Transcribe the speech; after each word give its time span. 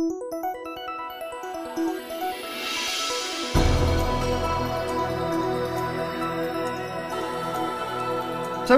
Сайн 0.00 0.08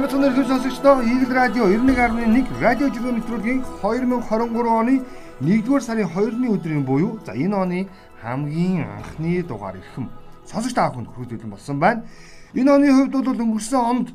бацхан 0.03 0.19
нэр 0.19 0.35
сонсогчдоо 0.35 0.99
Eagle 1.07 1.31
Radio 1.31 1.71
91.1 1.71 2.59
радио 2.59 2.91
жүжиг 2.91 3.15
нэвтрүүлгийн 3.23 3.63
2023 3.63 4.67
оны 4.67 4.99
1-р 5.39 5.83
сарын 5.87 6.11
2-ны 6.11 6.51
өдрийн 6.51 6.83
буюу 6.83 7.23
за 7.23 7.39
энэ 7.39 7.55
оны 7.55 7.87
хамгийн 8.19 8.83
анхны 8.83 9.47
дугаар 9.47 9.79
ирхэм 9.79 10.11
сонсогч 10.51 10.75
та 10.75 10.91
бүхэнд 10.91 11.07
хүргүүлсэн 11.15 11.51
болсон 11.55 11.79
байна. 11.79 12.03
Энэ 12.51 12.67
оны 12.75 12.91
хувьд 12.91 13.15
бол 13.15 13.43
өнгөрсөн 13.47 13.79
онд 13.79 14.09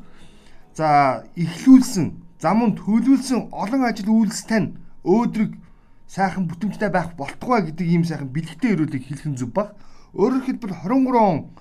за 0.76 1.24
эхлүүлсэн, 1.40 2.36
зам 2.36 2.68
нь 2.68 2.76
төлөвлөсөн 2.76 3.48
олон 3.48 3.88
ажил 3.88 4.12
үйлстэй 4.12 4.60
нь 4.60 4.76
өөдрөг 5.08 5.67
сайхан 6.08 6.48
бүтэмжтэй 6.48 6.88
байх 6.88 7.12
болтугай 7.14 7.68
гэдэг 7.68 7.86
ийм 7.86 8.04
сайхан 8.04 8.32
бэлгтэй 8.32 8.72
өрөөлийг 8.72 9.04
хэлхэн 9.04 9.36
зүв 9.36 9.52
баг. 9.52 9.76
Өөрөөр 10.16 10.44
хэлбэл 10.48 10.72
23 10.72 11.20
он 11.20 11.52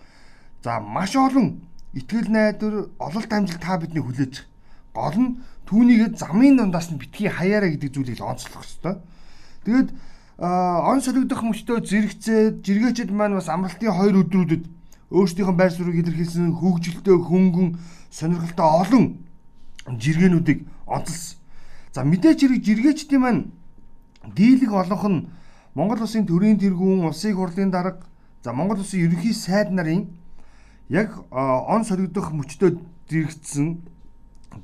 за 0.63 0.79
маш 0.79 1.15
олон 1.19 1.67
итгэл 1.91 2.31
найдвар 2.31 2.87
ололт 2.97 3.31
амжилт 3.31 3.59
та 3.59 3.75
бидний 3.77 3.99
хүлээж 3.99 4.47
гол 4.95 5.17
нь 5.19 5.43
түүнийг 5.67 6.15
замын 6.15 6.55
дундаас 6.57 6.87
нь 6.91 6.97
битгий 6.97 7.27
хаяараа 7.27 7.75
гэдэг 7.75 7.91
зүйлийг 7.91 8.23
онцлох 8.23 8.63
хэрэгтэй. 8.63 8.95
Тэгээд 9.67 9.89
он 10.39 10.99
солигдох 11.03 11.43
мөчтөө 11.43 11.83
зэрэгцээ 11.83 12.63
жиргээчд 12.63 13.11
маань 13.11 13.35
бас 13.35 13.51
амралтын 13.51 13.91
хоёр 13.91 14.23
өдрүүдэд 14.23 14.63
өөрсдийнх 15.11 15.51
нь 15.51 15.59
байр 15.59 15.73
суурийг 15.75 16.07
илэрхийлсэн 16.07 16.55
хөгжилтэй 16.55 17.17
хөнгөн 17.19 17.75
сонирхолтой 18.15 18.67
олон 18.79 19.05
жиргэнүүдийг 19.91 20.63
онцлсан. 20.87 21.35
За 21.91 22.03
мэдээж 22.03 22.39
хэрэг 22.43 22.61
жиргээчдийн 22.63 23.21
маань 23.21 23.41
дийлэг 24.35 24.71
олонх 24.71 25.05
нь 25.07 25.27
Монгол 25.75 26.01
улсын 26.01 26.25
төрийн 26.25 26.57
тэргүүн, 26.57 27.05
улсын 27.05 27.35
хурлын 27.35 27.71
дарга, 27.71 28.01
за 28.43 28.53
Монгол 28.53 28.81
улсын 28.81 29.05
ерөнхий 29.05 29.33
сайд 29.33 29.71
нарын 29.71 30.09
яг 30.89 31.13
он 31.31 31.85
солигдох 31.85 32.31
мөчтөд 32.31 32.81
зэрэгцсэн 33.09 33.77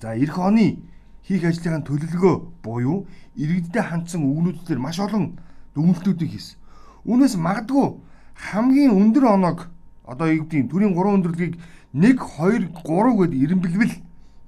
за 0.02 0.16
эх 0.16 0.38
оны 0.38 0.84
хийх 1.24 1.44
ажлын 1.46 1.84
төлөвлөгөө 1.84 2.36
буюу 2.64 3.08
иргэдтэй 3.36 3.82
хандсан 3.82 4.24
үгнүүдээр 4.24 4.80
маш 4.80 5.00
олон 5.00 5.40
дүгнэлтүүдийг 5.76 6.32
хийсэн. 6.32 6.58
Үүнээс 7.06 7.36
магадгүй 7.40 8.00
хамгийн 8.36 8.92
өндөр 8.92 9.26
оноог 9.36 9.70
одоо 10.04 10.28
юу 10.28 10.44
гэдгийг 10.44 10.72
төрийн 10.72 10.96
3 10.96 11.16
өндөрлөгийг 11.16 11.56
1 11.94 12.20
2 12.20 12.74
3 12.84 13.20
гэд 13.20 13.34
ирэмбэлвэл 13.34 13.96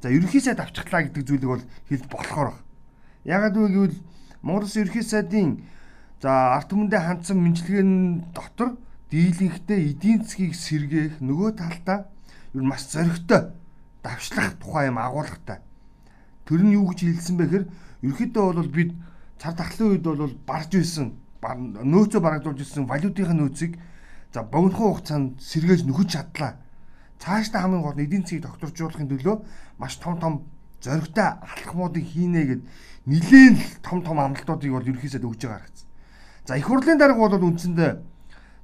за 0.02 0.08
ерөнхий 0.10 0.42
сайд 0.42 0.60
авчихлаа 0.60 1.08
гэдэг 1.08 1.24
зүйлийг 1.24 1.52
бол 1.52 1.64
хэлж 1.88 2.04
болохоор 2.12 2.48
байна. 2.52 2.64
Ягаад 3.24 3.56
вэ 3.56 3.68
гэвэл 3.72 3.98
Монгол 4.46 4.70
Улсын 4.70 4.86
ерөнхий 4.86 5.02
сайдын 5.02 5.66
за 6.22 6.54
арт 6.54 6.70
түмэндээ 6.70 7.02
хандсан 7.02 7.42
мэнчилгээний 7.42 8.30
дотор 8.30 8.78
дийлэнхтэй 9.10 9.90
эдийн 9.90 10.22
засгийг 10.22 10.54
сэргээх 10.54 11.18
нөгөө 11.18 11.58
талдаа 11.58 12.06
ер 12.54 12.62
нь 12.62 12.70
маш 12.70 12.86
зоригтой 12.94 13.58
давшлах 14.06 14.54
тухай 14.62 14.94
юм 14.94 15.02
агуулгатай. 15.02 15.66
Тэр 16.46 16.62
нь 16.62 16.78
юу 16.78 16.94
гэж 16.94 17.10
хэлсэн 17.10 17.36
бэ 17.42 17.46
гэхээр 17.50 17.66
ерөөхдөө 18.06 18.46
бол 18.54 18.70
бид 18.70 18.94
цар 19.42 19.58
тахлын 19.58 19.98
үед 19.98 20.06
бол 20.06 20.38
барж 20.46 20.78
исэн 20.78 21.18
нөөцөө 21.42 22.22
барагдуулж 22.22 22.62
исэн 22.62 22.86
валютын 22.86 23.34
нөөцийг 23.34 23.82
за 24.30 24.46
богинохон 24.46 24.94
хугацаанд 24.94 25.42
сэргээж 25.42 25.90
нөхөж 25.90 26.10
чадлаа. 26.14 26.62
Цаашдаа 27.18 27.66
хамгийн 27.66 27.82
гол 27.82 27.98
нь 27.98 28.06
эдийн 28.06 28.22
засгийг 28.22 28.46
докторжуулахын 28.46 29.10
төлөө 29.10 29.36
маш 29.82 29.98
том 29.98 30.22
том 30.22 30.34
зоригтой 30.86 31.42
алхмуудыг 31.42 32.06
хийнэ 32.06 32.42
гэд 32.46 32.62
нилээн 33.06 33.56
том 33.82 34.02
том 34.02 34.20
амлалтуудыг 34.20 34.72
бол 34.72 34.86
ерөөсөө 34.86 35.22
өгж 35.22 35.42
байгаа 35.46 35.62
харагдсан. 35.62 35.88
За 36.46 36.58
их 36.58 36.66
хурлын 36.66 36.98
дарга 36.98 37.20
бол 37.20 37.50
үндсэндээ 37.50 38.02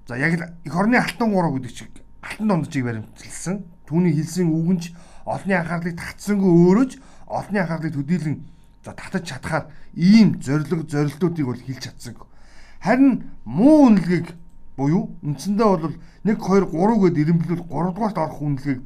За 0.07 0.17
яг 0.17 0.33
л 0.35 0.43
эх 0.65 0.75
орны 0.75 0.97
алтан 0.97 1.31
гурав 1.31 1.53
гэдэг 1.55 1.71
чиг 1.71 1.89
алтан 2.21 2.47
донжийг 2.47 2.85
баримтлсан. 2.85 3.63
Түүний 3.87 4.11
хэлсэн 4.11 4.49
үгэнж 4.49 4.91
олонний 5.23 5.55
анхаарлыг 5.55 5.95
татсангүй 5.95 6.51
өөрөж 6.51 6.91
олонний 7.31 7.61
анхаарлыг 7.61 7.95
төдийлөн 7.95 8.43
за 8.83 8.91
татаж 8.91 9.29
чадхаар 9.29 9.71
ийм 9.95 10.41
зориг 10.41 10.67
зорилтуудыг 10.89 11.45
бол 11.45 11.55
хэлж 11.55 11.83
чадсан. 11.87 12.19
Харин 12.81 13.31
муу 13.45 13.87
үнэлгээг 13.87 14.35
буюу 14.75 15.15
үндсэндээ 15.23 15.67
бол 15.69 15.95
1 16.27 16.35
2 16.35 16.75
3 16.75 16.99
гэд 17.07 17.21
ирэмблүүл 17.21 17.63
3 17.69 17.95
дугаарт 17.95 18.17
орох 18.17 18.41
үнэлгээг 18.41 18.79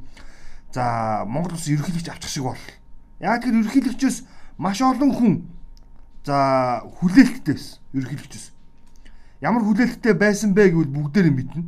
за 0.70 1.24
Монгол 1.26 1.58
улс 1.58 1.66
ерөнхийлөгч 1.66 2.06
авчих 2.06 2.30
шиг 2.30 2.44
бол. 2.44 2.62
Яг 3.18 3.42
тэр 3.42 3.56
ерөнхийлөгчөөс 3.56 4.16
маш 4.58 4.80
олон 4.80 5.12
хүн 5.12 5.34
за 6.24 6.82
хүлээлттэйс 7.00 7.80
ерөнхийлөгчөөс 7.94 8.46
ямар 9.40 9.62
хүлээлттэй 9.62 10.14
байсан 10.16 10.54
бэ 10.56 10.72
гэвэл 10.72 10.94
бүгдээр 10.96 11.28
нь 11.30 11.36
мэднэ. 11.36 11.62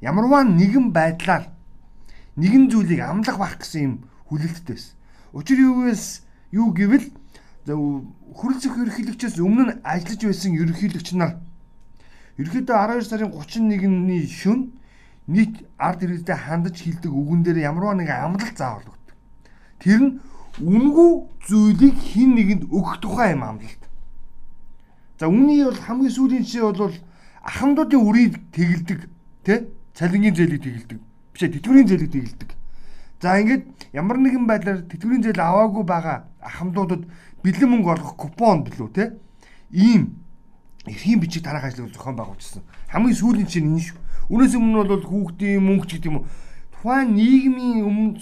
Ямарваа 0.00 0.42
нэгэн 0.44 0.92
байдлаар 0.96 1.52
нэгэн 2.36 2.72
зүйлийг 2.72 3.00
амлах 3.04 3.38
байх 3.38 3.60
гэсэн 3.60 3.82
юм 3.84 3.94
хүлээлттэй 4.28 4.74
байсан. 4.74 4.94
Учир 5.36 5.58
юугээс 5.60 6.24
юу 6.56 6.72
гэвэл 6.72 7.06
хөрөлцөх 7.66 8.74
ерөнхийлөгчөөс 8.80 9.36
өмнө 9.42 9.82
ажиллаж 9.84 10.20
байсан 10.24 10.56
ерөнхийлөгч 10.56 11.08
нар 11.18 11.36
ерөнхийдөө 12.40 12.76
12 12.76 13.08
сарын 13.10 13.32
31-ний 13.32 14.24
шөнө 14.28 14.72
нийт 15.26 15.66
ард 15.76 16.06
иргэдэд 16.06 16.38
хандаж 16.46 16.76
хилдэг 16.78 17.10
үгэн 17.10 17.42
дээр 17.42 17.66
ямарваа 17.66 17.98
нэг 17.98 18.10
амлалт 18.12 18.54
заавал 18.54 18.86
өгдөг. 18.86 19.16
Тэр 19.82 20.00
нь 20.00 20.10
үнгүй 20.60 21.10
зүйлийг 21.44 21.96
хин 22.00 22.34
нэгэнд 22.34 22.62
өгөх 22.72 23.00
тухай 23.04 23.32
юм 23.36 23.44
амлалт. 23.44 23.82
За 25.20 25.28
үүний 25.28 25.64
бол 25.64 25.76
хамгийн 25.76 26.12
сүүлийн 26.12 26.44
жишээ 26.44 26.72
бол 26.72 26.96
ахмадуудын 27.44 28.00
үрийг 28.00 28.34
тэгэлдэг 28.52 29.00
тий 29.44 29.58
цалингийн 29.92 30.34
зээлийг 30.34 30.62
тэгэлдэг. 30.64 30.98
Биш 31.32 31.42
ээ 31.44 31.54
тэтгэврийн 31.60 31.88
зээлийг 31.88 32.12
тэгэлдэг. 32.12 32.50
За 33.20 33.36
ингээд 33.40 33.64
ямар 33.92 34.16
нэгэн 34.16 34.44
байдлаар 34.48 34.80
тэтгэврийн 34.88 35.24
зээл 35.24 35.40
аваагүй 35.40 35.84
байгаа 35.84 36.28
ахмадуудад 36.40 37.04
бэлэн 37.44 37.70
мөнгө 37.70 37.92
олгох 37.96 38.16
купон 38.16 38.64
билүү 38.64 38.88
тий 38.92 39.08
ийм 39.72 40.20
эрхийн 40.88 41.20
бичиг 41.20 41.44
тараах 41.44 41.68
ажлыг 41.68 41.92
зохион 41.92 42.16
байгуулжсэн. 42.16 42.62
Хамгийн 42.92 43.16
сүүлийн 43.16 43.48
чинь 43.48 43.68
энэ 43.72 43.84
шүү. 43.92 43.98
Үүнээс 44.32 44.54
өмнө 44.56 44.84
бол 44.88 45.04
хүүхдийн 45.04 45.64
мөнгө 45.64 45.86
ч 45.86 45.90
гэдэг 45.96 46.10
юм 46.12 46.18
уу 46.20 46.26
тухайн 46.72 47.14
нийгмийн 47.14 47.82
өмнө 47.82 48.20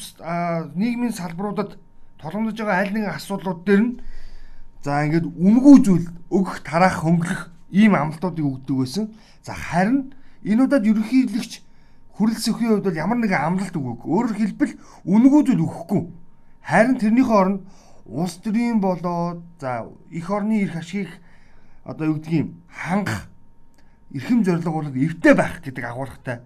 нийгмийн 0.78 1.12
салбаруудад 1.12 1.76
толгомдож 2.24 2.56
байгаа 2.56 2.80
аль 2.80 2.94
нэгэн 2.96 3.12
асуудлууд 3.12 3.60
дээр 3.68 3.82
нь 3.84 3.92
За 4.84 5.00
ингээд 5.00 5.24
үнгүй 5.24 5.80
зүйл 5.80 6.06
өгөх 6.28 6.60
тараах 6.60 7.00
хөнгөлөх 7.00 7.48
ийм 7.72 7.96
амлалтуудыг 7.96 8.44
өгдөг 8.44 8.76
байсан. 8.84 9.16
За 9.40 9.56
харин 9.56 10.12
энэ 10.44 10.68
удаад 10.68 10.84
ерөнхийлөгч 10.84 11.64
хүрэл 12.12 12.36
сэхийн 12.36 12.84
хувьд 12.84 12.92
бол 12.92 13.00
ямар 13.00 13.16
нэгэн 13.16 13.48
амлалт 13.48 13.72
өгөөг. 13.72 14.04
Өөрөөр 14.04 14.36
хэлбэл 14.36 14.76
үнгүй 15.08 15.40
зүйл 15.48 15.64
өгөхгүй. 15.64 16.02
Харин 16.68 17.00
тэрнийхээ 17.00 17.32
оронд 17.32 17.60
улс 18.04 18.36
төрийн 18.44 18.84
болоод 18.84 19.40
за 19.56 19.88
эх 20.12 20.28
орны 20.28 20.68
эрх 20.68 20.76
ашгийг 20.76 21.08
одоо 21.88 22.12
юу 22.12 22.20
гэдгийг 22.20 22.52
хангах 22.68 23.32
эрхэм 24.12 24.44
зорилго 24.44 24.84
бол 24.84 24.92
эвтэй 24.92 25.32
байх 25.32 25.64
гэдэг 25.64 25.80
агуулгатай. 25.80 26.44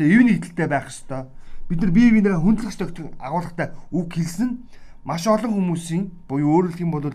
Тэгээ 0.00 0.16
эв 0.16 0.22
нэгдэлтэй 0.24 0.68
байх 0.72 0.88
хэвээр. 0.88 1.28
Бид 1.68 1.80
нар 1.84 1.92
бие 1.92 2.08
биенээ 2.16 2.40
хүндлэх 2.40 2.72
ёстой 2.72 3.12
агуулгатай 3.20 3.76
үг 3.92 4.08
хэлсэн 4.08 4.48
нь 4.48 4.56
маш 5.04 5.28
олон 5.28 5.52
хүмүүсийн 5.52 6.10
буюу 6.28 6.64
хэлэх 6.64 6.80
юм 6.80 6.90
бол 6.90 7.12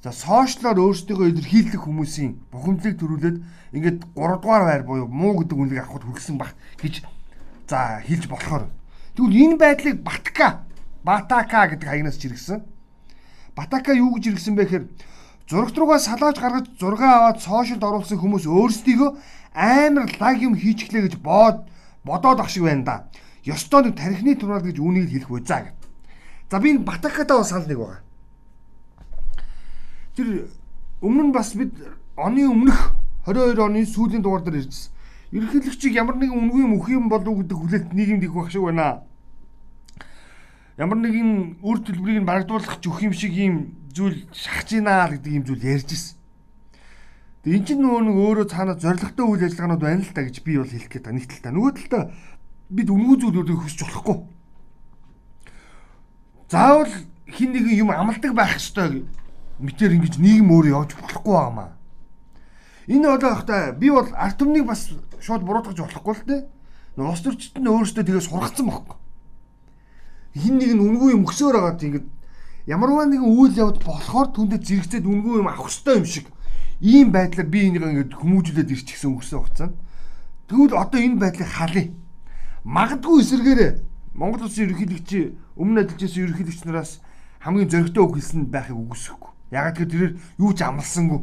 За 0.00 0.12
сошиалоор 0.16 0.80
өөрсдөө 0.80 1.28
илэрхийлэх 1.28 1.84
хүмүүсийн 1.84 2.32
бухимдлыг 2.48 2.96
төрүүлээд 2.96 3.36
ингээд 3.76 3.98
3 4.16 4.40
дугаар 4.40 4.64
байр 4.64 4.82
буюу 4.88 5.04
муу 5.04 5.44
гэдэг 5.44 5.60
үнэлгийг 5.60 5.84
авахд 5.84 6.08
хүргэсэн 6.08 6.40
баг 6.40 6.56
гэж 6.80 7.04
за 7.68 8.00
хэлж 8.08 8.24
болохоор. 8.32 8.72
Тэгвэл 9.12 9.40
энэ 9.44 9.60
байдлыг 9.60 10.00
Батка, 10.00 10.64
Батака 11.04 11.68
гэдэг 11.68 11.84
хаягнаас 11.84 12.16
жиргсэн. 12.16 12.64
Батака 13.52 13.92
юу 13.92 14.16
гэж 14.16 14.40
жиргсэн 14.40 14.56
бэ 14.56 14.64
гэхээр 14.64 14.84
зурагт 15.52 15.76
руугаа 15.76 16.00
салааж 16.00 16.36
гаргаж 16.40 16.66
зураг 16.80 17.04
аваад 17.04 17.44
сошиалд 17.44 17.84
оруулсан 17.84 18.16
хүмүүс 18.24 18.48
өөрсдийгөө 18.48 19.10
амар 19.52 20.08
лаг 20.16 20.40
юм 20.40 20.56
хийчихлээ 20.56 21.12
гэж 21.12 21.14
бод 21.20 21.68
бодоод 22.08 22.40
ах 22.40 22.48
шиг 22.48 22.64
байна 22.64 22.84
да. 22.88 22.96
Ёстой 23.44 23.84
нэг 23.84 24.00
тархины 24.00 24.32
тураад 24.32 24.64
гэж 24.64 24.80
үүнийг 24.80 25.12
хэлэх 25.12 25.28
үзаа 25.28 25.60
гэв. 25.68 25.79
За 26.50 26.58
би 26.58 26.74
энэ 26.74 26.84
Батакатаа 26.84 27.38
бас 27.38 27.50
санал 27.50 27.68
нэг 27.68 27.78
байгаа 27.78 28.10
тэр 30.20 30.50
өмнө 31.00 31.30
нь 31.30 31.32
бас 31.32 31.54
бид 31.56 31.72
оны 32.16 32.44
өмнөх 32.44 32.92
22 33.26 33.60
оны 33.60 33.84
сүүлийн 33.84 34.22
дугаар 34.24 34.44
дээр 34.44 34.64
ирсэн. 34.64 34.92
Ерөнхийлөгчийг 35.32 35.94
ямар 35.94 36.16
нэгэн 36.16 36.34
үнгүй 36.34 36.60
юм 36.64 36.74
өх 36.80 36.88
юм 36.88 37.06
болов 37.08 37.36
гэдэг 37.40 37.56
хүлээлт 37.56 37.90
нийгэмд 37.94 38.24
их 38.26 38.34
байх 38.34 38.50
шиг 38.50 38.64
байна. 38.64 39.04
Ямар 40.80 40.98
нэгэн 40.98 41.60
үр 41.62 41.78
төлбөрийг 41.84 42.24
багдуулах 42.24 42.80
зүх 42.80 43.04
юм 43.04 43.12
шиг 43.12 43.32
юм 43.36 43.76
зүйл 43.92 44.26
шахаж 44.32 44.68
гинаа 44.72 45.12
гэдэг 45.14 45.32
юм 45.36 45.44
зүйл 45.44 45.62
ярьж 45.62 45.88
ирсэн. 45.94 46.16
Тэгээ 47.44 47.58
эн 47.60 47.64
чинь 47.64 47.80
нөгөө 47.84 48.02
нэг 48.08 48.16
өөрөө 48.16 48.46
цаана 48.50 48.74
зоригтой 48.74 49.24
үйл 49.24 49.44
ажиллагаанууд 49.46 49.84
байна 49.84 50.02
л 50.02 50.12
та 50.16 50.24
гэж 50.26 50.36
би 50.42 50.58
бол 50.58 50.68
хэлэх 50.68 50.90
гээд 50.90 51.04
байна. 51.06 51.16
Нэг 51.20 51.28
талдаа 51.28 51.52
нөгөө 51.54 51.72
талдаа 51.76 52.02
бид 52.72 52.88
үнгүй 52.90 53.16
зүйлүүдийг 53.20 53.60
хүсч 53.62 53.78
болохгүй. 53.84 54.16
Заавал 56.50 56.90
хин 57.30 57.52
нэгэн 57.54 57.86
юм 57.86 57.90
амладаг 57.94 58.34
байх 58.34 58.58
ёстой 58.58 59.06
мэтэр 59.62 59.94
ингэж 59.94 60.18
нийгэм 60.18 60.50
өөрөө 60.50 60.74
явж 60.82 60.90
болохгүй 60.98 61.30
байгаамаа. 61.30 61.70
Энэ 62.90 63.06
одоо 63.06 63.30
хахта 63.38 63.70
би 63.78 63.86
бол 63.94 64.10
арт 64.18 64.42
түмнийг 64.42 64.66
бас 64.66 64.90
шууд 65.22 65.46
буруутгаж 65.46 65.78
болохгүй 65.78 66.14
л 66.18 66.26
дээ. 66.26 66.42
Ус 66.98 67.22
төрчт 67.22 67.54
нь 67.54 67.70
өөрөөсөө 67.70 68.02
тэгээ 68.02 68.26
сургацсан 68.26 68.66
байхгүй. 68.66 68.98
Хин 70.34 70.58
нэг 70.58 70.74
нь 70.74 70.82
үнгүй 70.82 71.14
юм 71.14 71.22
өксөөр 71.22 71.54
байгаа 71.54 71.78
тийм 71.78 72.10
ямарваа 72.66 73.06
нэгэн 73.06 73.30
үйл 73.30 73.54
явд 73.54 73.78
болохоор 73.86 74.34
түндэд 74.34 74.66
зэрэгцээд 74.66 75.06
үнгүй 75.06 75.38
юм 75.38 75.46
авах 75.46 75.70
хэрэгтэй 75.70 75.96
юм 76.02 76.06
шиг 76.10 76.26
ийм 76.82 77.14
байдлаар 77.14 77.46
би 77.46 77.70
энийг 77.70 77.86
ингээд 77.86 78.18
хүмүүжүүлээд 78.18 78.74
ирчихсэн 78.74 79.14
өнгөрсөн 79.14 79.38
хугацаанд. 79.38 79.74
Тэгвэл 80.50 80.74
одоо 80.82 80.98
энэ 80.98 81.22
байдлыг 81.22 81.46
халъя. 81.46 81.94
Магадгүй 82.66 83.22
эсэргээрээ 83.22 83.72
Монгол 84.14 84.46
улсын 84.46 84.66
ерөнхийлөгчийн 84.66 85.38
өмнө 85.56 85.86
ажиллаж 85.86 86.00
байсан 86.02 86.22
ерөнхийлөгч 86.24 86.62
нараас 86.66 86.92
хамгийн 87.40 87.70
зөрөгтэй 87.70 88.02
үг 88.02 88.14
хэлсэн 88.18 88.42
байхыг 88.50 88.76
үгүйсэхгүй. 88.76 89.30
Яг 89.54 89.76
тэр 89.78 89.88
тэрээр 89.88 90.12
юу 90.38 90.52
ч 90.52 90.60
амлсангүй. 90.66 91.20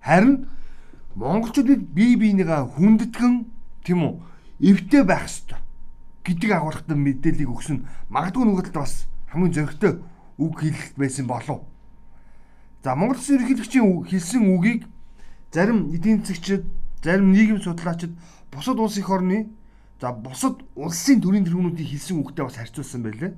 Харин 0.00 0.46
монголчуудад 1.18 1.82
бие 1.90 2.14
биенийгээ 2.16 2.62
хүндэтгэн 2.78 3.34
тийм 3.82 4.00
үү 4.06 4.14
эвтэй 4.62 5.02
байх 5.02 5.26
ёстой 5.26 5.58
гэдэг 6.22 6.50
агуулгатай 6.54 6.96
мэдээллийг 6.96 7.50
өгсөн 7.50 7.86
магадгүй 8.12 8.44
нүгэлд 8.46 8.74
бас 8.78 9.10
хамгийн 9.34 9.54
зөрөгтэй 9.54 9.92
үг 10.38 10.54
хэлэлт 10.60 10.96
байсан 10.96 11.26
болов. 11.26 11.66
За 12.84 12.94
Монгол 12.94 13.18
Улсын 13.18 13.42
ерөнхийлөгчийн 13.42 14.06
хэлсэн 14.06 14.42
үгийг 14.54 14.86
зарим 15.52 15.90
эдийн 15.90 16.22
засгчид, 16.22 16.64
зарим 17.02 17.32
нийгэм 17.32 17.58
судлаачид 17.60 18.14
бусад 18.52 18.78
улс 18.78 18.96
их 18.96 19.10
орны 19.10 19.50
за 20.00 20.12
бусад 20.12 20.62
улсын 20.74 21.20
төрийн 21.20 21.44
тэргүүнүүдийн 21.44 21.90
хэлсэн 21.90 22.22
үгтэй 22.22 22.44
бас 22.46 22.56
харьцуулсан 22.56 23.02
байлээ. 23.02 23.34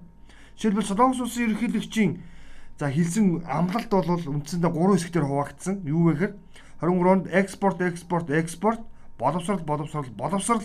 Жишээлбэл 0.56 0.88
Солонгос 0.88 1.20
улсын 1.24 1.44
ерөнхийлөгчийн 1.48 2.20
за 2.76 2.92
хэлсэн 2.92 3.44
амлалт 3.48 3.88
бол 3.88 4.20
үндсэндээ 4.20 4.68
3 4.68 5.00
хэсгээр 5.00 5.26
хуваагдсан. 5.26 5.74
Юу 5.88 6.12
вэ 6.12 6.12
гэхээр 6.20 6.34
23-нд 6.84 7.26
экспорт 7.32 7.78
экспорт 7.80 8.28
экспорт 8.30 8.80
боловсрал 9.18 9.60
боловсрал 9.64 10.08
боловсрал 10.16 10.64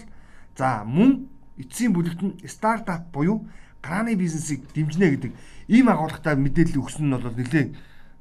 за 0.56 0.84
мөн 0.84 1.28
эцсийн 1.60 1.92
бүлэгт 1.96 2.22
нь 2.24 2.40
стартап 2.48 3.12
буюу 3.12 3.48
грааны 3.84 4.16
бизнесийг 4.16 4.68
дэмжинэ 4.76 5.16
гэдэг 5.16 5.32
ийм 5.68 5.88
агуулгатай 5.88 6.36
мэдээлэл 6.36 6.82
өгсөн 6.84 7.08
нь 7.08 7.16
бол 7.16 7.32
нэлээд 7.32 7.76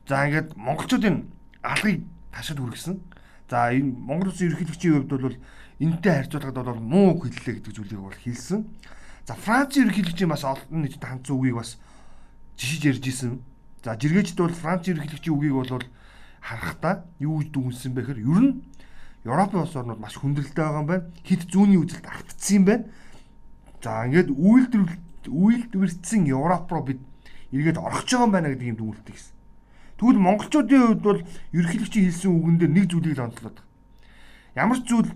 за 0.07 0.27
ингээд 0.27 0.55
монголчуудын 0.55 1.27
алгыг 1.63 2.03
ташаад 2.31 2.59
хүргэсэн. 2.61 2.95
За 3.51 3.71
энэ 3.71 3.95
Монгол 3.95 4.31
улсын 4.31 4.49
ерөнхийлөгчийн 4.51 4.95
хувьд 4.95 5.11
бол 5.11 5.37
энэтэй 5.81 6.13
харьцуулахад 6.13 6.55
бол 6.55 6.83
муу 6.83 7.21
хэллээ 7.21 7.55
гэдэг 7.59 7.75
зүйлийг 7.75 8.01
бол 8.01 8.15
хэлсэн. 8.15 8.67
За 9.27 9.35
Францын 9.35 9.89
ерөнхийлөгчийн 9.89 10.31
бас 10.31 10.45
олон 10.45 10.83
нийтэд 10.85 11.03
хандсан 11.03 11.35
үгийг 11.35 11.57
бас 11.57 11.79
жишиж 12.59 12.83
ярьж 12.85 13.05
исэн. 13.09 13.41
За 13.83 13.97
жиргээчд 13.97 14.39
бол 14.39 14.53
Францын 14.53 14.95
ерөнхийлөгчийн 14.95 15.35
үгийг 15.35 15.55
бол 15.57 15.83
харахтаа 16.45 17.09
юу 17.19 17.41
гэж 17.41 17.49
дүгнсэн 17.51 17.93
бэ 17.97 18.01
гэхээр 18.05 18.21
ер 18.21 18.43
нь 18.45 18.53
Европын 19.25 19.65
улс 19.65 19.73
орнууд 19.73 20.01
маш 20.01 20.21
хүндрэлтэй 20.21 20.61
байгаа 20.61 20.83
юм 20.85 20.89
байна. 20.93 21.09
Хит 21.25 21.49
зүүнний 21.49 21.81
үзэлд 21.81 22.05
автцсан 22.05 22.57
юм 22.61 22.65
байна. 22.69 22.85
За 23.81 24.05
ингээд 24.05 24.29
үйлдвэрлэл 24.29 25.01
үйлдвэрцсэн 25.33 26.29
Европ 26.29 26.69
руу 26.69 26.85
бид 26.85 27.01
эргээд 27.49 27.81
орох 27.81 28.05
гэж 28.05 28.13
байгаа 28.13 28.27
юм 28.29 28.33
байна 28.37 28.49
гэдэг 28.53 28.69
юм 28.69 28.77
дүгнэлтийг 28.77 29.17
хийсэн. 29.17 29.35
Тэгвэл 29.97 30.21
монголчуудын 30.21 30.83
хувьд 30.85 31.01
бол 31.01 31.21
ерөнхийлөгчийн 31.57 32.05
хэлсэн 32.13 32.33
үгэн 32.37 32.57
дээр 32.61 32.73
нэг 32.77 32.87
зүйлийг 32.93 33.21
онцлоод. 33.25 33.59
Ямар 34.53 34.79
ч 34.85 34.93
зүйл 34.93 35.09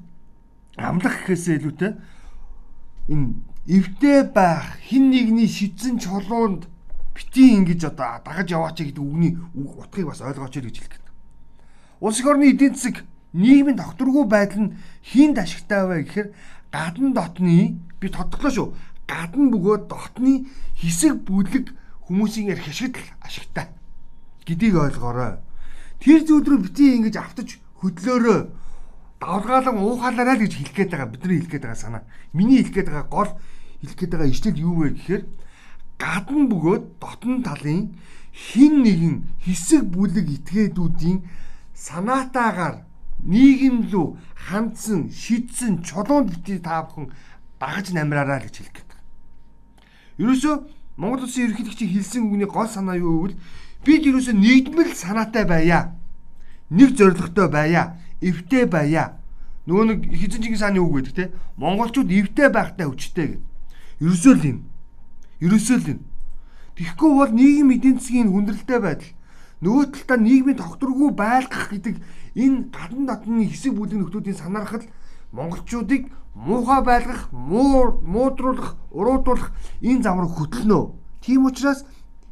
амлах 0.79 1.27
гэхээсээ 1.27 1.59
илүүтэй 1.59 1.93
энэ 3.11 3.27
эвтэй 3.67 4.23
байх 4.31 4.79
хин 4.87 5.11
нэгний 5.11 5.51
шидсэн 5.51 5.99
чулуунд 5.99 6.71
бити 7.13 7.59
ингэж 7.59 7.91
одоо 7.91 8.23
дагаж 8.25 8.49
яваач 8.49 8.79
гэдэг 8.81 9.03
үгний 9.03 9.35
утгыг 9.53 10.07
бас 10.07 10.23
ойлгооч 10.23 10.55
гэж 10.57 10.77
хэлдэг. 10.79 11.03
Улс 12.01 12.21
их 12.21 12.27
орны 12.27 12.55
эдийн 12.55 12.75
засаг 12.79 13.05
нийгмийн 13.35 13.77
докторгүй 13.77 14.25
байдал 14.25 14.71
нь 14.71 14.75
хинд 15.03 15.37
ашигтай 15.39 15.83
вэ 15.85 16.07
гэхээр 16.07 16.29
гадна 16.71 17.11
дотны 17.13 17.83
би 18.01 18.07
тодглоо 18.09 18.51
шүү. 18.51 18.69
Гадна 19.11 19.51
бөгөөд 19.51 19.85
дотны 19.91 20.47
хэсэг 20.79 21.27
бүлэг 21.27 21.75
хүмүүсийн 22.07 22.55
ярих 22.55 22.71
ашигт 22.71 22.97
ашигтай 23.21 23.67
гэдгийг 24.47 24.77
ойлгоорой. 24.79 25.43
Тэр 26.01 26.23
зүйл 26.25 26.47
рүү 26.47 26.61
бити 26.71 26.97
ингэж 26.97 27.17
автаж 27.19 27.59
хөдлөөрөө 27.83 28.41
давлгаалan 29.20 29.79
уухалаарай 29.82 30.37
л 30.38 30.44
гэж 30.47 30.53
хэлэх 30.55 30.75
гээд 30.75 30.91
байгаа 30.94 31.11
бидний 31.11 31.38
хэлэх 31.43 31.53
гээд 31.53 31.65
байгаа 31.67 31.82
санаа. 31.82 32.03
Миний 32.32 32.62
хэлэх 32.62 32.75
гээд 32.75 32.88
байгаа 32.91 33.06
гол 33.11 33.31
хэлэх 33.82 33.97
гээд 33.99 34.12
байгаа 34.15 34.31
ишлэл 34.31 34.62
юу 34.62 34.75
вэ 34.79 34.88
гэхээр 34.94 35.23
гадна 35.99 36.43
бөгөөд 36.47 36.85
дотн 37.03 37.43
талын 37.43 37.99
хин 38.31 38.75
нэгэн 38.87 39.17
хэсэг 39.43 39.82
бүлэг 39.91 40.26
этгээдүүдийн 40.38 41.26
санаатаагаар 41.75 42.87
нийгэм 43.26 43.91
лүү 43.91 44.06
хандсан 44.47 45.11
шидсэн 45.11 45.82
чулуунд 45.82 46.31
бити 46.31 46.62
та 46.62 46.87
бүхэн 46.87 47.11
дагаж 47.59 47.91
намраараа 47.91 48.47
гэж 48.47 48.55
хэлэх 48.62 48.75
гээд. 48.79 48.91
Ерөөсөө 50.23 50.55
Монгол 50.99 51.26
улсын 51.26 51.50
ерөнхийлөгчийн 51.50 51.91
хэлсэн 51.94 52.23
үгний 52.26 52.47
гол 52.47 52.67
санаа 52.67 52.99
юу 52.99 53.26
гэвэл 53.26 53.38
бид 53.87 54.03
ерөөсөө 54.06 54.35
нийгмэл 54.35 54.94
санаатай 54.94 55.44
байя. 55.47 55.94
Нэг 56.70 56.99
зоригтой 56.99 57.49
байя. 57.50 57.99
Эвтэй 58.20 58.65
байя. 58.67 59.19
Нөгөө 59.67 59.85
нэг 59.85 60.00
хэзэн 60.11 60.43
чигийн 60.43 60.59
сааны 60.59 60.81
үг 60.81 61.03
гэдэг 61.03 61.15
те. 61.15 61.32
Монголчууд 61.56 62.11
эвтэй 62.11 62.49
байхтай 62.49 62.87
хүчтэй 62.88 63.26
гэдэг. 63.37 63.43
Ерөөсөө 64.00 64.35
л 64.35 64.44
юм. 64.49 64.59
Ерөөсөө 65.44 65.76
л 65.79 65.91
юм. 65.97 66.00
Тэгэхгүй 66.79 67.11
бол 67.11 67.32
нийгэм 67.35 67.75
эдийн 67.75 67.99
засгийн 67.99 68.31
хүндрэлтэй 68.31 68.79
байдал 68.79 69.12
нөгөө 69.59 69.85
талдаа 69.91 70.19
нийгмийн 70.23 70.59
тогтворгүй 70.59 71.11
байлгах 71.19 71.67
гэдэг 71.75 71.97
энэ 72.38 72.70
гадна 72.70 73.19
дотны 73.19 73.50
хэсэг 73.50 73.75
бүлэг 73.75 73.99
нөхдүүдийн 73.99 74.38
санаархал 74.38 74.87
монголчуудыг 75.35 76.06
муухай 76.35 76.82
байлгах, 76.87 77.26
муу 77.35 77.99
муудруулах, 78.06 78.79
уруудуулах 78.94 79.50
энэ 79.82 80.03
зам 80.03 80.23
руу 80.23 80.31
хөтлөнө. 80.31 80.94
Тийм 81.20 81.50
учраас 81.50 81.82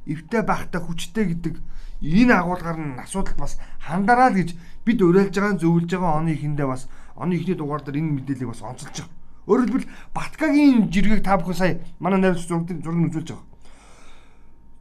эвтэй 0.06 0.43
байхтай 0.43 0.81
хүчтэй 0.81 1.25
гэдэг 1.35 1.55
энэ 2.00 2.35
агуулгаар 2.35 2.79
нь 2.79 3.00
асуудал 3.03 3.37
бас 3.37 3.58
хандараа 3.82 4.31
л 4.31 4.38
гэж 4.38 4.55
бид 4.87 5.03
уриалж 5.03 5.35
байгаа 5.35 5.58
зөвлөж 5.58 5.91
байгаа 5.91 6.19
оны 6.23 6.32
ихэндээ 6.38 6.67
бас 6.67 6.88
оны 7.19 7.35
ихний 7.37 7.56
дугаар 7.58 7.82
дээр 7.82 7.99
энэ 8.00 8.23
мэдээллийг 8.23 8.50
бас 8.55 8.62
онцолж 8.62 8.94
байгаа. 8.94 9.14
Өөрөөр 9.47 9.70
хэлбэл 9.70 9.93
Баткагийн 10.14 10.91
жиргэг 10.91 11.23
та 11.25 11.38
бүхэн 11.38 11.56
сая 11.56 11.73
манай 11.99 12.20
найз 12.20 12.47
зургийг 12.47 12.82
зургийг 12.82 13.11
үзүүлж 13.11 13.31
байгаа. 13.35 13.47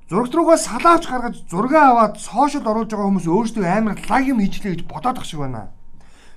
Зурагт 0.09 0.33
руугаа 0.35 0.57
салаавч 0.57 1.05
гаргаж 1.09 1.35
зураг 1.49 1.73
аваад 1.73 2.15
сошиал 2.21 2.69
оруулж 2.69 2.89
байгаа 2.93 3.09
хүмүүс 3.09 3.25
өөрсдөө 3.25 3.65
амар 3.65 3.97
лаг 4.09 4.23
юм 4.25 4.41
хийчлээ 4.41 4.73
гэж 4.77 4.81
бодоод 4.85 5.17
ах 5.17 5.25
шиг 5.25 5.41
байна. 5.41 5.73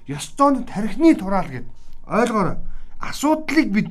Ёс 0.09 0.25
зоонд 0.37 0.65
тархины 0.69 1.13
тураал 1.17 1.49
гэд 1.49 1.67
ойлгоорой. 2.09 2.57
Асуудлыг 3.01 3.69
бид 3.73 3.89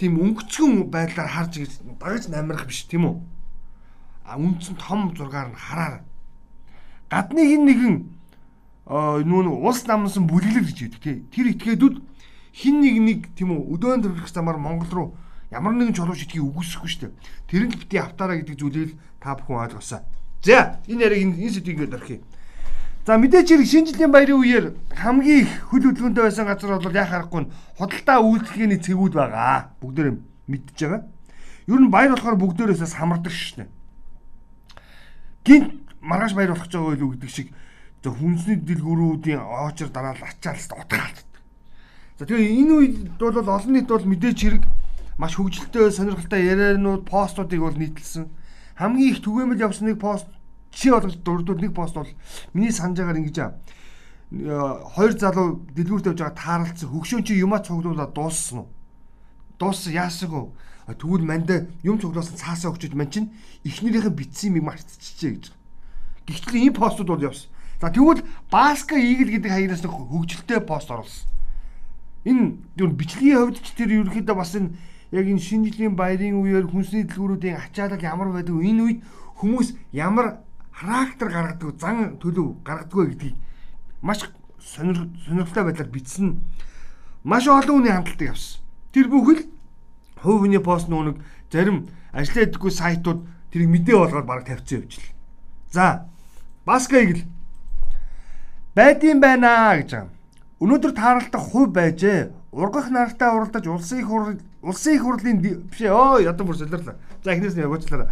тийм 0.00 0.16
өнгөцгөн 0.16 0.88
байдлаар 0.88 1.28
харж 1.28 1.52
гэж 1.60 1.72
дагаж 2.00 2.28
намрах 2.32 2.64
биш 2.64 2.88
тийм 2.88 3.04
үү? 3.04 3.16
А 4.26 4.36
үндсэн 4.36 4.74
том 4.76 5.14
зургаар 5.14 5.54
нь 5.54 5.56
хараар. 5.56 6.02
Гадны 7.10 7.46
хин 7.46 7.62
нэгэн 7.64 7.94
нүүн 8.90 9.46
улс 9.62 9.86
намнсан 9.86 10.26
бүлэглэг 10.26 10.66
гэж 10.66 10.78
хэлдэг 10.98 11.02
тий. 11.02 11.16
Тэр 11.30 11.46
этгээдүүд 11.54 11.96
хин 12.50 12.76
нэг 12.82 12.96
нэг 12.98 13.20
тийм 13.38 13.54
үү 13.54 13.78
өдөөн 13.78 14.02
төрөх 14.02 14.26
замаар 14.26 14.58
Монгол 14.58 14.90
руу 14.90 15.08
ямар 15.50 15.74
нэгэн 15.78 15.94
чулуу 15.94 16.18
шидгийг 16.18 16.42
үгүйсэхгүй 16.42 16.90
шүү 16.90 17.02
дээ. 17.06 17.14
Тэр 17.46 17.62
нь 17.66 17.74
бити 17.78 17.96
автаараа 18.02 18.42
гэдэг 18.42 18.58
зүйлийг 18.58 18.90
та 19.22 19.38
бүхэн 19.38 19.62
ойлгосоо. 19.62 20.02
За 20.42 20.82
энэ 20.90 21.02
яриг 21.06 21.22
энэ 21.22 21.50
сэдвийг 21.54 21.86
ингээд 21.86 21.94
орхив. 21.94 22.22
За 23.06 23.14
мэдээч 23.14 23.46
хэрэг 23.46 23.66
шинэ 23.70 23.86
жилийн 23.94 24.10
баярын 24.10 24.42
үеэр 24.42 24.66
хамгийн 24.90 25.46
их 25.46 25.50
хөл 25.70 25.86
хөдөлгөөнтэй 25.86 26.24
байсан 26.26 26.46
газар 26.50 26.82
бол 26.82 26.90
яа 26.90 27.06
харахгүй 27.06 27.46
худалдаа 27.78 28.18
үйлчлэгээний 28.18 28.82
цэгүүд 28.82 29.14
байгаа. 29.14 29.70
Бүгдээрээ 29.78 30.14
мэдчихэж 30.50 30.80
байгаа. 30.82 31.02
Ер 31.70 31.80
нь 31.86 31.90
баяр 31.94 32.10
болохоор 32.18 32.34
бүгдээрээс 32.34 32.98
хамардаг 32.98 33.30
шнэ. 33.30 33.70
Гинт 35.46 35.70
маргааш 36.02 36.34
баяр 36.34 36.50
болох 36.50 36.66
гэж 36.66 36.74
байгаа 36.74 36.90
байлуу 36.90 37.10
гэдэг 37.14 37.30
шиг 37.30 37.48
за 38.02 38.10
хүнсний 38.10 38.58
дэлгүүрүүдийн 38.58 39.38
оочор 39.38 39.88
дараал 39.94 40.18
ачаалт 40.18 40.74
утгаалт. 40.74 41.30
За 42.18 42.26
тэгээ 42.26 42.66
энэ 42.66 42.72
үед 42.74 42.96
бол 43.18 43.38
олон 43.38 43.72
нийт 43.72 43.86
бол 43.86 44.02
мэдээч 44.02 44.38
хэрэг 44.42 44.64
маш 45.18 45.38
хөвгөлтэй 45.38 45.90
сонирхолтой 45.94 46.42
ярианууд 46.42 47.06
постуудыг 47.06 47.62
бол 47.62 47.78
нийтэлсэн. 47.78 48.26
Хамгийн 48.74 49.10
их 49.14 49.22
түгээмэл 49.22 49.64
явсан 49.70 49.86
нэг 49.86 50.02
пост 50.02 50.26
чи 50.74 50.90
болгож 50.90 51.14
дурдвал 51.22 51.62
нэг 51.62 51.74
пост 51.74 51.94
бол 51.94 52.10
миний 52.52 52.74
санаж 52.74 52.98
байгаагаар 52.98 53.22
ингэж 53.22 53.38
аа 53.38 53.54
хоёр 54.94 55.12
залуу 55.14 55.62
дэлгүүрт 55.78 56.10
явж 56.10 56.18
байгаа 56.20 56.42
тааралцсан 56.42 56.90
хөгшөөн 56.90 57.24
чи 57.24 57.38
юмаа 57.38 57.62
цуглуулаад 57.62 58.12
дууссан 58.12 58.66
уу? 58.66 58.68
Дууссан 59.58 59.94
яасаг 59.94 60.30
уу? 60.86 60.94
Тэгвэл 60.94 61.26
мандаа 61.26 61.66
юм 61.82 61.98
цуглуулсан 61.98 62.38
цаасаа 62.38 62.70
өгчөж 62.72 62.94
ман 62.94 63.10
чин 63.10 63.34
эхнэрийнхэн 63.66 64.14
битсэн 64.14 64.56
юм 64.56 64.70
мартчихжээ 64.70 65.30
гэж. 65.34 65.44
Гэхдээ 66.26 66.70
энэ 66.70 66.78
постууд 66.78 67.10
бол 67.10 67.26
явсан. 67.26 67.50
За 67.80 67.90
тэгвэл 67.90 68.24
Баска 68.50 68.96
Игл 68.96 69.30
гэдэг 69.30 69.50
хаягнаас 69.50 69.82
нэг 69.84 69.92
хөгжилтэй 69.92 70.60
пост 70.64 70.90
оруулсан. 70.90 71.28
Энэ 72.24 72.58
юу 72.80 72.88
бичлэгийн 72.90 73.38
хувьд 73.38 73.62
ч 73.62 73.74
тэр 73.76 74.02
ерөнхийдөө 74.02 74.34
бас 74.34 74.54
энэ 74.56 74.74
яг 75.12 75.26
энэ 75.26 75.42
шинэ 75.42 75.70
жилийн 75.70 75.94
баярын 75.94 76.40
үеэр 76.42 76.66
хүнсний 76.66 77.06
дэлгүүрүүдийн 77.06 77.60
ачаалал 77.60 78.02
ямар 78.02 78.34
байдаг 78.34 78.58
энэ 78.58 78.82
үед 78.82 78.98
хүмүүс 79.38 79.78
ямар 79.94 80.42
характер 80.72 81.28
гаргадаг 81.30 81.78
зан 81.78 82.18
төлөв 82.18 82.64
гаргадаг 82.66 83.14
гэдгийг 83.14 83.36
маш 84.02 84.26
сонирхолтой 84.58 85.64
байдлаар 85.64 85.90
бичсэн 85.92 86.40
маш 87.22 87.46
олон 87.46 87.84
хүний 87.84 87.94
хандлтыг 87.94 88.34
авсан. 88.34 88.60
Тэр 88.90 89.06
бүхэл 89.06 89.46
хувь 90.20 90.40
хүний 90.44 90.60
пост 90.60 90.88
нүг 90.88 91.20
зарим 91.52 91.88
ажиллаа 92.12 92.44
идэггүй 92.44 92.72
сайтууд 92.72 93.20
тэрийг 93.52 93.70
мэдээ 93.70 93.96
болгоод 93.96 94.26
баг 94.26 94.44
тавьчихсан 94.44 94.82
явж 94.82 94.94
л. 94.98 95.08
За 95.70 96.08
Баскайг 96.66 97.10
л 97.16 97.22
байдсан 98.74 99.20
байна 99.20 99.76
гэж 99.78 99.90
байгаа. 99.92 100.10
Өнөөдөр 100.60 100.92
тааралдах 100.96 101.44
хувь 101.52 101.70
байжээ. 101.70 102.32
Ургах 102.56 102.88
нартай 102.88 103.28
уралдаж 103.28 103.64
улсын 103.68 104.00
их 104.00 104.08
хурл 104.08 104.40
улсын 104.64 104.96
их 104.96 105.04
хурлын 105.04 105.38
биш. 105.40 105.84
Өө 105.84 106.24
ядуу 106.24 106.48
бүр 106.48 106.56
солирлоо. 106.56 106.96
За 107.22 107.30
эхнээс 107.36 107.54
нь 107.54 107.62
явуучлаарай. 107.62 108.08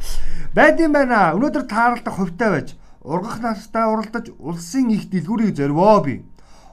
Байдсан 0.55 0.93
байна. 0.93 1.33
Өнөөдөр 1.33 1.65
тааралдах 1.65 2.15
хувьтай 2.15 2.51
байж 2.53 2.69
ургах 3.01 3.41
нартай 3.41 3.85
уралдаж 3.89 4.31
улсын 4.39 4.93
их 4.93 5.09
дэлгүүрийг 5.09 5.57
зорвоо 5.57 6.01
би. 6.05 6.25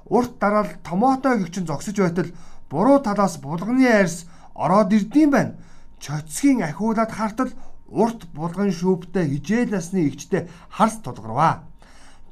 Урт 0.05 0.39
дараал 0.39 0.71
томотой 0.83 1.39
гихчин 1.39 1.65
зогсож 1.65 1.95
байтал 1.95 2.29
буруу 2.69 2.99
талаас 2.99 3.39
булганы 3.39 3.87
арьс 3.87 4.27
ороод 4.63 4.93
ирдэм 4.93 5.29
байна. 5.31 5.57
Чоцгийн 5.99 6.61
ахиулаад 6.63 7.11
хартал 7.11 7.51
урт 7.89 8.29
булган 8.33 8.71
шүүптэй 8.71 9.25
хижээл 9.29 9.73
насны 9.73 10.07
игчтэй 10.07 10.47
харс 10.69 11.01
толгорваа. 11.03 11.65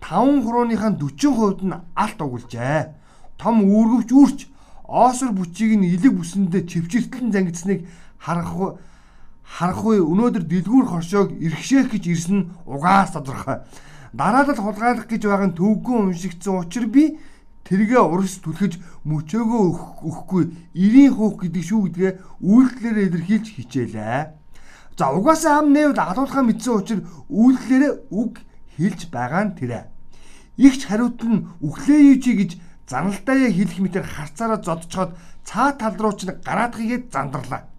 5 0.01 0.43
хурууныхаа 0.45 0.95
40% 0.95 1.65
нь 1.67 1.75
алт 1.95 2.19
угулжээ. 2.21 2.95
Том 3.37 3.55
үүргэвч 3.67 4.09
үрч 4.21 4.39
оосор 4.87 5.31
бүчийг 5.35 5.75
нь 5.77 5.89
илэг 5.95 6.13
бүсэндээ 6.15 6.63
чивчэртлэн 6.65 7.31
зангидсныг 7.35 7.85
харах 8.17 8.79
харахгүй 9.49 9.97
өнөөдөр 9.99 10.43
дэлгүүр 10.45 10.85
хоршоог 10.89 11.29
эргшээх 11.35 11.89
гэж 11.91 12.03
ирсэн 12.07 12.39
угаас 12.65 13.11
тодорхой. 13.13 13.65
Дараалал 14.13 14.57
хулгайлах 14.57 15.07
гэж 15.09 15.21
байгаа 15.25 15.49
нь 15.49 15.57
төвгөө 15.57 15.97
уншигдсан 16.13 16.61
учраас 16.61 16.89
би 16.89 17.17
тэргээ 17.69 18.01
урагш 18.01 18.41
түлхэж 18.41 18.73
мөчөөгөө 19.05 19.61
өгөхгүй 20.01 20.43
90 20.73 21.13
хүүх 21.13 21.35
гэдэг 21.37 21.63
шүү 21.69 21.79
гэдгээ 21.85 22.11
үйлдэлээр 22.41 22.97
илэрхийлж 23.05 23.47
хичээлээ. 23.53 24.21
За 24.97 25.05
угаасаа 25.13 25.61
ам 25.61 25.69
нээвэл 25.77 26.01
алуулхаа 26.01 26.43
мэдсэн 26.49 26.73
учраас 26.73 27.05
үйлдэлээрээ 27.29 27.93
үг 28.09 28.33
хэлж 28.73 28.99
байгаа 29.13 29.43
нь 29.45 29.55
тэрэ. 29.55 29.85
Игч 30.57 30.81
хариут 30.89 31.21
нь 31.23 31.45
үхлээ 31.61 32.01
юу 32.09 32.17
чи 32.19 32.31
гэж 32.35 32.51
заналтаа 32.89 33.37
хэлэх 33.53 33.79
мэтэр 33.79 34.03
харцаараа 34.03 34.59
зодчоод 34.65 35.13
цаа 35.45 35.77
тал 35.77 35.95
руу 35.95 36.17
ч 36.17 36.25
гараадхыгээд 36.25 37.13
зандарлаа. 37.13 37.69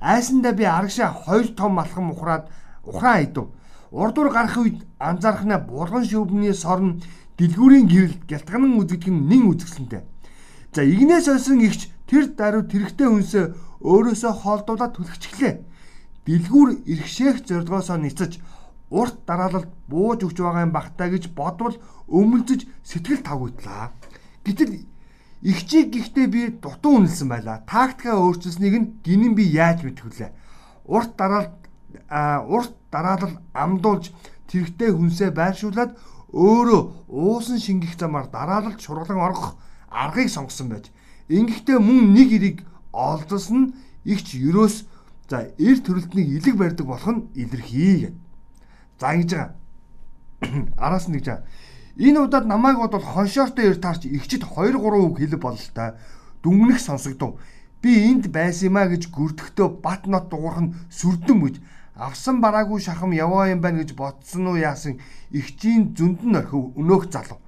Айсандаа 0.00 0.52
би 0.56 0.64
арагшаа 0.64 1.12
хоёр 1.12 1.46
том 1.52 1.76
малхан 1.76 2.10
ухраад 2.10 2.48
ухаан 2.82 3.14
айдв. 3.20 3.52
Урдуур 3.92 4.32
гарах 4.32 4.56
үед 4.58 4.82
анзаархнаа 4.98 5.60
булган 5.60 6.04
шүүбний 6.08 6.54
сорн 6.54 7.02
дэлгүүрийн 7.36 7.86
гэрэл 7.88 8.16
гялтганан 8.28 8.80
үзэгдэх 8.80 9.12
нь 9.12 9.26
нэн 9.28 9.42
үзэгсэнтэй. 9.52 10.02
За 10.72 10.82
игнээс 10.82 11.28
олсон 11.28 11.60
игч 11.60 11.92
тэр 12.08 12.32
даруй 12.32 12.64
тэрэгтэй 12.64 13.08
хүнсээ 13.08 13.44
өөрөөсөө 13.84 14.32
холдуулаад 14.40 14.92
түлхчихлээ. 14.96 15.54
Дэлгүүр 16.24 16.68
иргэшээх 16.88 17.44
зорилгоосоо 17.44 17.96
ницэж 18.00 18.40
урт 18.90 19.26
дараалалд 19.26 19.70
бууж 19.88 20.24
өгч 20.24 20.38
байгаа 20.40 20.66
юм 20.66 20.72
багтаа 20.72 21.08
гэж 21.10 21.34
бодвол 21.34 21.76
өмөлзөж 22.08 22.66
сэтгэл 22.86 23.22
тавгүйтлаа. 23.26 23.92
Гэтэл 24.46 24.86
игчийг 25.42 25.92
гихтээ 25.92 26.26
би 26.26 26.42
дутуу 26.62 27.02
үнэлсэн 27.02 27.28
байлаа. 27.28 27.66
Тактикаа 27.66 28.22
өөрчилснийг 28.22 28.74
нь 28.78 28.90
гинэн 29.04 29.34
би 29.34 29.44
яаж 29.46 29.82
мэдэх 29.82 30.06
вүлээ. 30.06 30.30
Урт 30.86 31.12
дараалал 31.18 31.52
урт 32.46 32.72
дараалал 32.90 33.34
амдуулж 33.52 34.14
тэрэгтэй 34.46 34.90
хүнсээ 34.94 35.30
байршуулад 35.34 35.98
өөрөө 36.36 37.08
уусан 37.08 37.58
шингэх 37.58 37.96
замаар 37.96 38.28
дараалалд 38.28 38.80
шургалан 38.80 39.24
орох 39.24 39.56
аргыг 39.88 40.28
сонгосон 40.28 40.68
байж. 40.68 40.92
Ингэхдээ 41.32 41.78
мөн 41.80 42.12
нэг 42.12 42.28
эрийг 42.36 42.58
олдсон 42.92 43.56
нь 43.56 43.72
игч 44.04 44.36
ерөөс 44.36 44.84
за 45.28 45.48
эр 45.56 45.78
төрөлтнийг 45.80 46.28
илэг 46.36 46.56
барьдаг 46.60 46.86
болох 46.86 47.08
нь 47.08 47.26
илэрхий 47.34 47.96
гэд. 48.12 48.16
За 49.00 49.16
ингэж 49.16 49.32
байгаа. 49.32 49.50
Араас 50.84 51.08
гэж 51.08 51.24
байгаа. 51.24 51.44
Энэ 51.96 52.20
удаад 52.20 52.44
намайг 52.44 52.76
бодвол 52.76 53.00
хоншоортой 53.02 53.72
эр 53.72 53.80
таарч 53.80 54.04
игчд 54.04 54.44
2 54.44 54.76
3 54.76 54.76
үг 54.76 55.16
хэлэх 55.18 55.40
бололтой. 55.40 55.96
Дүнгнэх 56.44 56.78
сонсогдов. 56.80 57.40
Би 57.80 58.12
энд 58.12 58.28
байсан 58.28 58.68
юмаа 58.68 58.86
гэж 58.92 59.08
гүрдэхдээ 59.08 59.68
бат 59.80 60.04
нот 60.04 60.28
дуурах 60.28 60.60
нь 60.60 60.74
сүрдэн 60.92 61.40
гэж 61.40 61.56
авсан 61.96 62.40
бараагүй 62.40 62.80
шахам 62.80 63.12
яваа 63.12 63.48
юм 63.48 63.60
байна 63.60 63.80
гэж 63.80 63.96
бодсон 63.96 64.46
уу 64.46 64.56
яасан 64.60 65.00
ихчийн 65.32 65.96
зөндөн 65.96 66.36
орхив 66.36 66.76
өнөөх 66.76 67.08
залуу. 67.08 67.40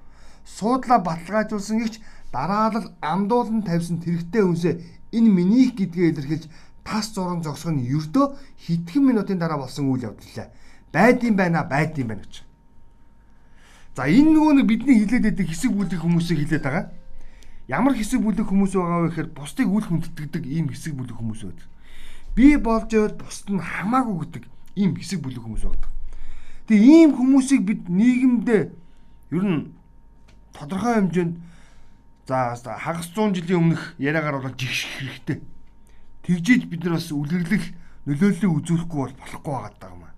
Суудлаа 0.45 0.99
баталгаажуулсан 1.05 1.85
ихч 1.85 2.01
дараалал 2.33 2.89
амдуулан 3.01 3.61
тавьсан 3.61 4.01
тэрэгтэй 4.01 4.41
хүнсээ 4.41 4.75
энэ 5.13 5.29
минийх 5.29 5.77
гэдгээ 5.77 6.09
илэрхийлж 6.09 6.45
тас 6.81 7.13
зуран 7.13 7.45
зогсох 7.45 7.77
нь 7.77 7.85
ердөө 7.85 8.25
хитгэн 8.65 9.03
минутын 9.05 9.37
дараа 9.37 9.61
болсон 9.61 9.93
үйл 9.93 10.09
явдал. 10.09 10.49
Байдсан 10.89 11.33
байна, 11.37 11.61
байдсан 11.63 12.09
байна 12.09 12.25
гэж. 12.25 12.41
За 13.93 14.09
энэ 14.09 14.33
нөгөө 14.33 14.53
нэг 14.57 14.65
бидний 14.65 14.97
хилээд 15.05 15.29
байдаг 15.29 15.45
хэсэг 15.45 15.71
бүлэг 15.77 16.01
хүмүүсийг 16.01 16.41
хилээд 16.41 16.65
байгаа. 16.65 16.85
Ямар 17.69 17.93
хэсэг 17.93 18.17
бүлэг 18.17 18.49
хүмүүс 18.49 18.73
байгаа 18.73 19.01
вэ 19.05 19.09
гэхээр 19.13 19.29
бусдыг 19.29 19.69
үл 19.69 19.85
хүндэтгдэг 19.85 20.43
ийм 20.49 20.73
хэсэг 20.73 20.97
бүлэг 20.97 21.13
хүмүүс 21.21 21.45
байдаг 21.45 21.69
би 22.39 22.55
болж 22.55 22.87
явал 22.95 23.19
бусд 23.19 23.51
нь 23.51 23.59
хамаагүй 23.59 24.15
гэдэг 24.23 24.43
ийм 24.79 24.95
хэсэг 24.95 25.19
бүлэг 25.19 25.43
хүмүүс 25.43 25.67
байдаг. 25.67 25.91
Тэгээ 26.71 26.87
ийм 26.87 27.11
хүмүүсийг 27.19 27.67
бид 27.67 27.81
нийгэмдээ 27.91 28.63
ер 29.35 29.43
нь 29.43 29.75
тодорхой 30.55 31.03
хэмжээнд 31.03 31.35
за 32.23 32.55
хагас 32.79 33.11
100 33.11 33.35
жилийн 33.43 33.59
өмнөх 33.59 33.99
яриагаар 33.99 34.39
бол 34.39 34.55
жигших 34.55 34.87
хэрэгтэй. 34.87 35.43
Тэгжиж 36.23 36.71
бид 36.71 36.87
нар 36.87 36.95
бас 36.95 37.11
үлгэрлэх 37.11 37.65
нөлөөллийг 38.07 38.55
үзүүлэхгүй 38.55 38.99
бол 39.03 39.19
болохгүй 39.19 39.53
байгаа 39.59 39.91
юм 39.91 40.07
аа. 40.07 40.15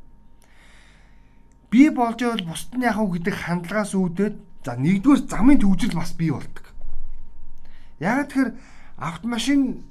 Би 1.74 1.90
болж 1.90 2.22
явал 2.22 2.46
бусд 2.46 2.70
нь 2.78 2.86
вэ 2.86 3.18
гэдэг 3.18 3.34
хандлагаас 3.34 3.98
үүдээд 3.98 4.36
за 4.62 4.78
нэгдүгээр 4.78 5.26
замын 5.26 5.58
төвжил 5.58 5.98
бас 5.98 6.14
бий 6.14 6.30
болдог. 6.30 6.70
Яг 7.98 8.30
тэгэхээр 8.30 8.54
автомашин 9.02 9.90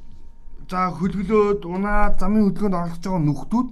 За 0.70 0.86
хөлглөөд 0.94 1.66
унаад 1.66 2.22
замын 2.22 2.46
хөдөлгөөнд 2.46 2.78
оролцож 2.78 3.02
байгаа 3.02 3.26
нөхдүүд 3.26 3.68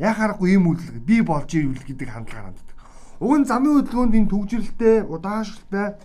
яа 0.00 0.12
харахгүй 0.16 0.48
ийм 0.56 0.64
үйлдэл 0.64 1.04
би 1.04 1.20
болж 1.20 1.52
ивэл 1.52 1.84
гэдэг 1.84 2.08
хандлага 2.08 2.48
ханддаг. 2.48 2.76
Уг 3.20 3.32
нь 3.36 3.44
замын 3.44 3.76
хөдөлгөөнд 3.76 4.16
энэ 4.16 4.32
төвжирэлтэй 4.32 4.96
удаашралтай 5.12 6.00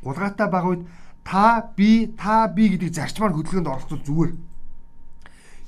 гулгаатай 0.00 0.48
баг 0.48 0.64
үед 0.64 0.82
та 1.28 1.60
би 1.76 2.08
та 2.16 2.48
би 2.48 2.72
гэдэг 2.72 2.88
зарчмаар 2.88 3.36
хөдөлгөөнд 3.36 3.68
оролцвол 3.68 4.00
зүгээр. 4.08 4.32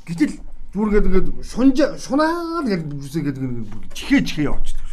Гэтэл 0.09 0.35
зүргээд 0.73 1.07
ингээд 1.13 1.29
шунж 1.45 1.77
шунаа 2.01 2.65
гэдэг 2.65 2.97
бүсээ 2.97 3.29
гэдэг 3.29 3.45
чихээ 3.93 4.25
чихээ 4.25 4.49
явчихдаг. 4.49 4.89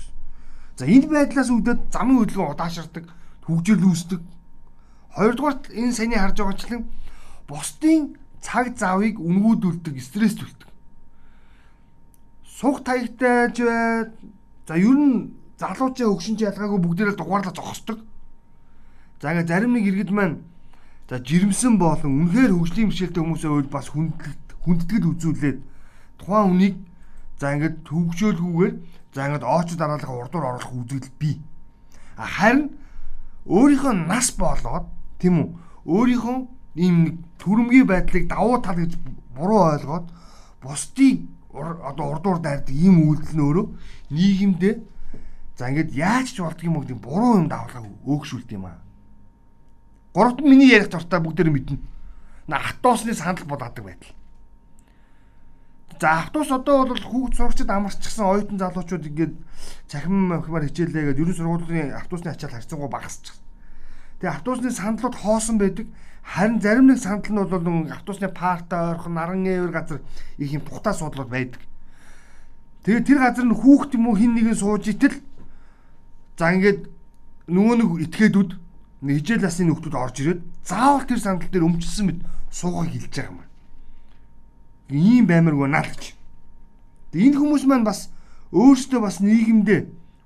За 0.76 0.84
энэ 0.84 1.08
байдлаас 1.08 1.48
үүдээд 1.56 1.88
замын 1.88 2.20
хөдөлгөөн 2.20 2.52
удаашрдаг, 2.52 3.06
хөгжил 3.48 3.80
үүсдэг. 3.80 4.22
Хоёрдугаарт 5.16 5.72
энэ 5.72 5.96
саяны 5.96 6.20
харж 6.20 6.38
байгаачлан 6.44 6.84
бусдын 7.48 8.27
цаг 8.42 8.78
завыг 8.78 9.20
үнгүүдүүлдэг, 9.20 9.96
стресс 10.02 10.36
төлдөг. 10.38 10.70
Сух 12.46 12.84
таягтайж 12.84 13.62
бай. 13.62 14.10
За 14.68 14.76
ер 14.76 14.98
нь 14.98 15.38
залуучаа 15.58 16.10
хөгшинч 16.10 16.42
ялгаагүй 16.42 16.80
бүгдээрээ 16.82 17.16
дугаарлаа 17.18 17.54
зогсдог. 17.54 18.02
За 19.22 19.32
ингээ 19.34 19.48
зарим 19.48 19.74
нэг 19.74 19.86
иргэд 19.90 20.12
маань 20.14 20.42
за 21.10 21.18
жирэмсэн 21.22 21.78
болон 21.78 22.28
үнэхээр 22.28 22.54
хөгжлийн 22.54 22.90
бэрхшээлтэй 22.90 23.22
хүмүүсээ 23.24 23.52
үйл 23.54 23.70
бас 23.72 23.88
хүндэтгэл 23.90 25.10
үзүүлээд 25.14 25.58
тухайн 26.20 26.50
үнийг 26.52 26.76
за 27.40 27.54
ингээд 27.56 27.86
төвөгжөөлгүйгээр 27.88 28.74
за 29.14 29.22
ингээд 29.26 29.46
оочд 29.46 29.78
дараалал 29.78 30.28
урдуур 30.28 30.46
оруулах 30.46 30.74
үзэгдэл 30.74 31.18
бий. 31.18 31.42
Харин 32.18 32.76
өөрийнхөө 33.46 33.94
нас 34.06 34.34
болоод 34.36 34.86
тийм 35.22 35.36
үү 35.42 35.48
өөрийнхөө 35.88 36.38
ийм 36.78 37.26
төрөмгийн 37.42 37.88
байдлыг 37.88 38.30
давуу 38.30 38.62
тал 38.62 38.78
гэж 38.78 38.96
буруу 39.36 39.62
ойлгоод 39.74 40.06
бусдыг 40.62 41.26
одоо 41.52 42.06
урдуур 42.14 42.40
дайрдаг 42.40 42.76
ийм 42.76 43.10
үйлдэл 43.10 43.36
нь 43.36 43.46
өөрөө 43.46 43.68
нийгэмдээ 44.14 44.76
за 45.58 45.70
ингээд 45.70 45.92
яаж 45.98 46.28
ч 46.34 46.42
болдго 46.42 46.66
юм 46.70 46.78
уу 46.78 46.84
гэдэг 46.86 47.02
буруу 47.02 47.42
юм 47.42 47.48
давлага 47.50 47.82
өөгшүүлдэг 48.06 48.58
юм 48.58 48.70
аа. 48.70 48.78
Гуравт 50.14 50.42
нь 50.42 50.50
миний 50.50 50.70
ярих 50.70 50.90
дуртай 50.90 51.20
бүгдээр 51.20 51.50
мэднэ. 51.50 51.78
Автоосны 52.50 53.14
санал 53.14 53.46
бодаадаг 53.46 53.84
байдал. 53.86 54.14
За 56.00 56.22
автобус 56.22 56.52
одоо 56.52 56.86
бол 56.86 57.02
хүүхд 57.02 57.34
сурагчид 57.38 57.70
амарчсан 57.70 58.26
оюутан 58.26 58.62
залуучууд 58.62 59.10
ингээд 59.10 59.34
цахим 59.90 60.30
махмаар 60.30 60.70
хичээлээ 60.70 61.10
гэдэг 61.10 61.24
ерөн 61.26 61.38
сургуулийн 61.38 61.98
автобусны 61.98 62.30
ачаал 62.30 62.54
харьцангуй 62.54 62.90
багасчихсан. 62.90 63.42
Тэгээ 64.22 64.36
автобусны 64.38 64.70
сандлууд 64.70 65.16
хоосон 65.18 65.58
байдаг. 65.58 65.90
Харин 66.28 66.60
зарим 66.60 66.88
нэг 66.92 67.00
сандал 67.00 67.32
нь 67.32 67.48
бол 67.48 67.64
нэг 67.64 67.92
автобусны 67.96 68.28
парта 68.28 68.92
ойрхон 68.92 69.16
наран 69.16 69.48
ээвэр 69.48 69.72
газар 69.72 70.00
их 70.38 70.52
юм 70.52 70.62
тухтай 70.62 70.92
суудлууд 70.94 71.32
байдаг. 71.32 71.64
Тэгээ 72.84 73.08
тэр 73.08 73.20
газар 73.24 73.46
нь 73.48 73.56
хүүхд 73.56 73.96
юм 73.96 74.12
уу 74.12 74.20
хин 74.20 74.36
нэгэн 74.36 74.60
сууж 74.60 74.92
итэл 74.92 75.24
за 76.36 76.52
ингээд 76.52 76.92
нөгөө 77.48 77.76
нэг 77.80 77.90
этгээдүүд 78.12 78.52
нэг 79.08 79.16
хижээл 79.24 79.44
насны 79.48 79.72
нөхдүүд 79.72 79.96
орж 79.96 80.16
ирээд 80.20 80.42
заавал 80.68 81.08
тэр 81.08 81.20
сандал 81.24 81.48
дээр 81.48 81.64
өмчлсөн 81.64 82.06
мэт 82.12 82.20
суугаа 82.52 82.92
хилж 82.92 83.08
байгаа 83.08 83.32
юм. 83.32 83.40
Ийм 84.92 85.26
баймаргүй 85.32 85.68
наа 85.72 85.88
л 85.88 85.92
гэж. 85.96 86.12
Тэгээ 87.16 87.28
энэ 87.32 87.40
хүмүүс 87.40 87.64
маань 87.72 87.88
бас 87.88 88.12
өөрсдөө 88.52 89.00
бас 89.00 89.24
нийгэмдээ 89.24 89.80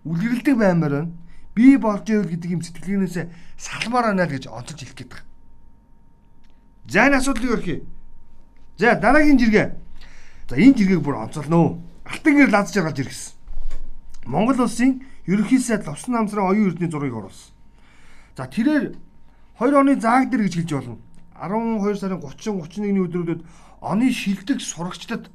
үлгэрэлдэг 0.10 0.56
баймаар 0.58 0.94
байна. 1.06 1.14
Би 1.54 1.78
болж 1.78 2.10
ивэл 2.10 2.26
гэдэг 2.26 2.50
юм 2.58 2.62
сэтгэлгээнээс 2.66 3.30
салмаар 3.62 4.18
байна 4.18 4.26
л 4.26 4.34
гэж 4.34 4.50
онцолж 4.50 4.82
хэлэх 4.82 4.98
гээд 4.98 5.14
байгаа. 5.14 5.31
За 6.88 7.08
энэ 7.08 7.18
асуудлыг 7.18 7.52
өрхий. 7.52 7.84
За 8.78 8.96
дараагийн 8.96 9.38
жиргээ. 9.38 9.76
За 10.50 10.56
энэ 10.56 10.78
жиргээг 10.78 11.02
бүр 11.02 11.16
онцолно. 11.26 11.82
Алтан 12.06 12.36
гэр 12.36 12.50
лаз 12.50 12.74
жаргаж 12.74 13.00
иргэсэн. 13.00 13.34
Монгол 14.26 14.62
улсын 14.62 15.02
ерөнхий 15.26 15.60
сайд 15.60 15.88
Ловсон 15.88 16.14
намсрын 16.14 16.46
оюун 16.46 16.70
эрдний 16.70 16.90
зургийг 16.90 17.16
оруулсан. 17.16 17.54
За 18.38 18.48
тэрээр 18.48 18.96
2 19.60 19.78
оны 19.78 20.00
зааг 20.00 20.30
дээр 20.30 20.44
гэж 20.50 20.56
хэлж 20.56 20.72
болно. 20.74 20.98
12 21.42 22.00
сарын 22.00 22.22
30 22.22 22.62
31-ний 22.62 23.02
өдрүүдэд 23.02 23.42
оны 23.82 24.12
шилдэг 24.14 24.62
сурагчдад 24.62 25.30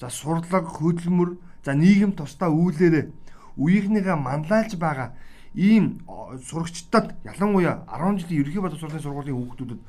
за 0.00 0.10
сурлаг 0.10 0.66
хөдөлмөр 0.66 1.38
за 1.64 1.74
нийгэм 1.78 2.12
тусдаа 2.18 2.50
үйлээрээ 2.50 3.06
үеийнхнийгээ 3.54 4.16
манлайлж 4.18 4.74
байгаа 4.82 5.14
ийм 5.54 6.02
сурагчдад 6.42 7.14
ялангуяа 7.22 7.86
10 7.86 8.18
жилийн 8.26 8.40
ерөнхий 8.42 8.62
боловсролын 8.62 9.02
сургуулийн 9.02 9.38
хүүхдүүдэд 9.38 9.80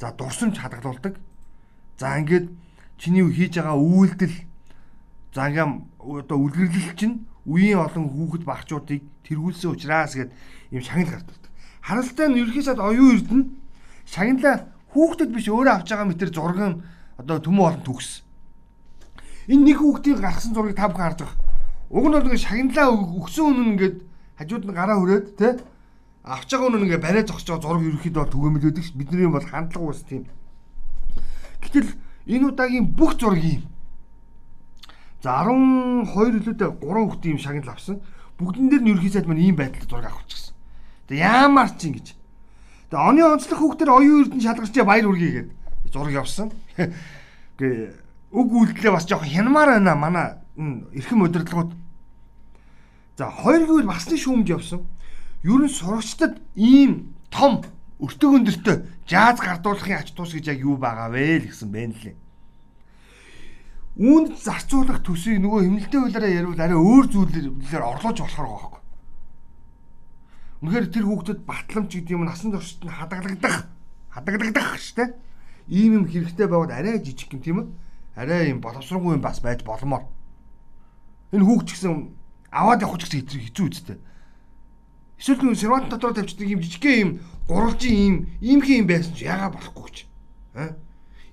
за 0.00 0.12
дурсамж 0.12 0.58
хадгалуулдаг. 0.58 1.18
За 1.98 2.18
ингээд 2.18 2.48
чиний 2.98 3.26
хийж 3.26 3.58
байгаа 3.58 3.76
үйлдэл 3.76 4.36
за 5.34 5.50
ингээм 5.50 5.72
одоо 5.98 6.38
үлгэрлэл 6.38 6.94
чинь 6.94 7.26
үеийн 7.46 7.82
олон 7.82 8.06
хүүхэд 8.10 8.44
багчуудыг 8.46 9.02
тэргүүлсэн 9.26 9.70
учраас 9.74 10.14
гээд 10.14 10.30
ийм 10.70 10.82
шагнал 10.82 11.18
гардаг. 11.18 11.42
Харалтай 11.82 12.26
нь 12.28 12.38
ерөнхий 12.38 12.62
сайд 12.62 12.78
оюун 12.78 13.18
эрдэнэ 13.18 13.44
шагналаа 14.06 14.56
хүүхдэд 14.94 15.30
биш 15.34 15.48
өөрөө 15.48 15.74
авч 15.74 15.88
байгаа 15.90 16.08
мэтэр 16.08 16.30
зурган 16.30 16.82
одоо 17.18 17.38
төмөө 17.42 17.66
олон 17.66 17.84
төгс. 17.84 18.22
Энэ 19.48 19.64
нэг 19.72 19.78
хүүхдийн 19.80 20.20
гаргасан 20.20 20.54
зургийг 20.54 20.76
та 20.76 20.88
бүхэн 20.88 21.06
харж 21.06 21.18
байгаа. 21.24 21.38
Уг 21.90 22.04
нь 22.06 22.14
бол 22.14 22.28
нэг 22.28 22.40
шагналаа 22.40 22.88
өгсөн 22.92 23.46
үнэн 23.48 23.70
ингээд 23.74 23.96
хажууд 24.38 24.64
нь 24.68 24.76
гараа 24.76 24.96
хүрээд 25.00 25.26
тэ 25.40 25.48
авч 26.24 26.48
байгаа 26.50 26.68
үнэн 26.68 26.84
ингээд 26.86 27.04
барай 27.04 27.24
зогсож 27.24 27.48
байгаа 27.48 27.62
зураг 27.62 27.84
ерөнхийдөө 27.86 28.24
түгээмэл 28.32 28.68
өгдөг 28.68 28.84
ш. 28.84 28.92
Бидний 28.94 29.28
бол 29.28 29.44
хандлага 29.44 29.84
уус 29.84 30.02
тийм. 30.06 30.26
Гэтэл 31.62 31.90
энэ 32.26 32.46
удаагийн 32.48 32.86
бүх 32.92 33.18
зураг 33.18 33.42
юм. 33.42 33.62
За 35.22 35.42
12 35.42 36.06
илүүтэй 36.14 36.70
3 36.78 36.78
хүүхдийн 36.78 37.34
юм 37.34 37.42
шагнал 37.42 37.74
авсан. 37.74 38.00
Бүгдэн 38.38 38.70
дээр 38.70 38.82
нь 38.82 38.90
ерөнхий 38.94 39.10
сайд 39.10 39.26
маань 39.26 39.42
ийм 39.42 39.56
байдлаар 39.58 39.88
зураг 39.90 40.14
авчихсан. 40.14 40.54
Тэгээ 41.10 41.26
яамаар 41.26 41.70
ч 41.74 41.90
ингэж. 41.90 42.06
Тэгээ 42.88 43.08
оны 43.08 43.20
онцлог 43.26 43.58
хүүхдэр 43.58 43.90
оюун 43.90 44.22
эрдэнэ 44.30 44.44
шалгарч 44.46 44.74
баяр 44.86 45.10
үргээ 45.10 45.32
гээд 45.34 45.50
зураг 45.90 46.14
явсан. 46.14 46.54
Гэ 47.58 47.68
үг 48.30 48.48
үйлдэлээ 48.52 48.92
бас 48.92 49.08
жоохон 49.08 49.26
хянамаар 49.26 49.80
байна 49.80 49.94
манай 49.96 50.26
эрхэм 50.94 51.24
удирдлагууд. 51.24 51.72
За 53.18 53.26
хоёргүй 53.26 53.82
басны 53.82 54.14
шүүмж 54.14 54.48
явсан. 54.52 54.86
Ер 55.44 55.60
нь 55.62 55.70
сурагчдад 55.70 56.42
ийм 56.56 57.14
том 57.30 57.62
өртөг 58.02 58.30
өндөртөө 58.42 58.76
жааз 59.06 59.38
гардуулахын 59.38 60.02
ач 60.02 60.10
тус 60.14 60.34
гэж 60.34 60.50
яг 60.50 60.58
юу 60.62 60.76
байгаа 60.78 61.10
вэ 61.14 61.42
л 61.42 61.50
гэсэн 61.50 61.70
байна 61.70 61.94
лээ. 61.94 62.16
Үүнд 63.98 64.38
зарцуулах 64.38 65.02
төсвийг 65.02 65.42
нөгөө 65.42 65.62
хэмнэлтийн 65.66 66.02
хуулиараа 66.06 66.30
ярил 66.30 66.54
арай 66.58 66.78
өөр 66.78 67.06
зүйлээр 67.10 67.82
орлуулж 67.82 68.18
болохоор 68.22 68.46
байгаа 68.46 68.70
байхгүй. 68.70 68.82
Үнэхээр 70.62 70.86
тэр 70.90 71.04
хүүхдэд 71.06 71.40
батламж 71.46 71.90
гэдэг 71.94 72.14
юм 72.14 72.26
насан 72.26 72.50
туршид 72.54 72.82
нь 72.86 72.94
хадгалагдах, 72.94 73.66
хадгалагдах 74.10 74.78
штэ. 74.78 75.14
Ийм 75.70 76.02
юм 76.02 76.04
хэрэгтэй 76.06 76.46
байгаад 76.46 76.74
арай 76.74 76.98
жижиг 77.02 77.30
юм 77.34 77.42
тийм 77.42 77.56
үү? 77.62 77.66
Арай 78.18 78.50
юм 78.50 78.62
боловсронгүй 78.62 79.18
юм 79.18 79.22
бас 79.22 79.38
байж 79.42 79.62
боломоор. 79.62 80.06
Энэ 81.30 81.46
хүүхд 81.46 81.66
ч 81.66 81.70
гэсэн 81.78 82.10
аваад 82.50 82.82
явах 82.82 82.98
ч 83.02 83.22
гэсэн 83.22 83.38
хэцүү 83.50 83.66
үстэй. 83.66 83.98
Эсвэл 85.18 85.42
нэг 85.42 85.58
сервант 85.58 85.90
дотор 85.90 86.14
тавьчихдаг 86.14 86.48
юм 86.48 86.62
жижигхэн 86.62 86.98
юм 87.02 87.10
гурвалжин 87.46 87.94
юм 87.94 88.14
иймхэн 88.40 88.80
юм 88.82 88.86
байсан 88.86 89.14
ч 89.14 89.26
яагаад 89.26 89.58
болохгүй 89.58 89.84
гэж. 89.84 89.96
Аа? 90.54 90.72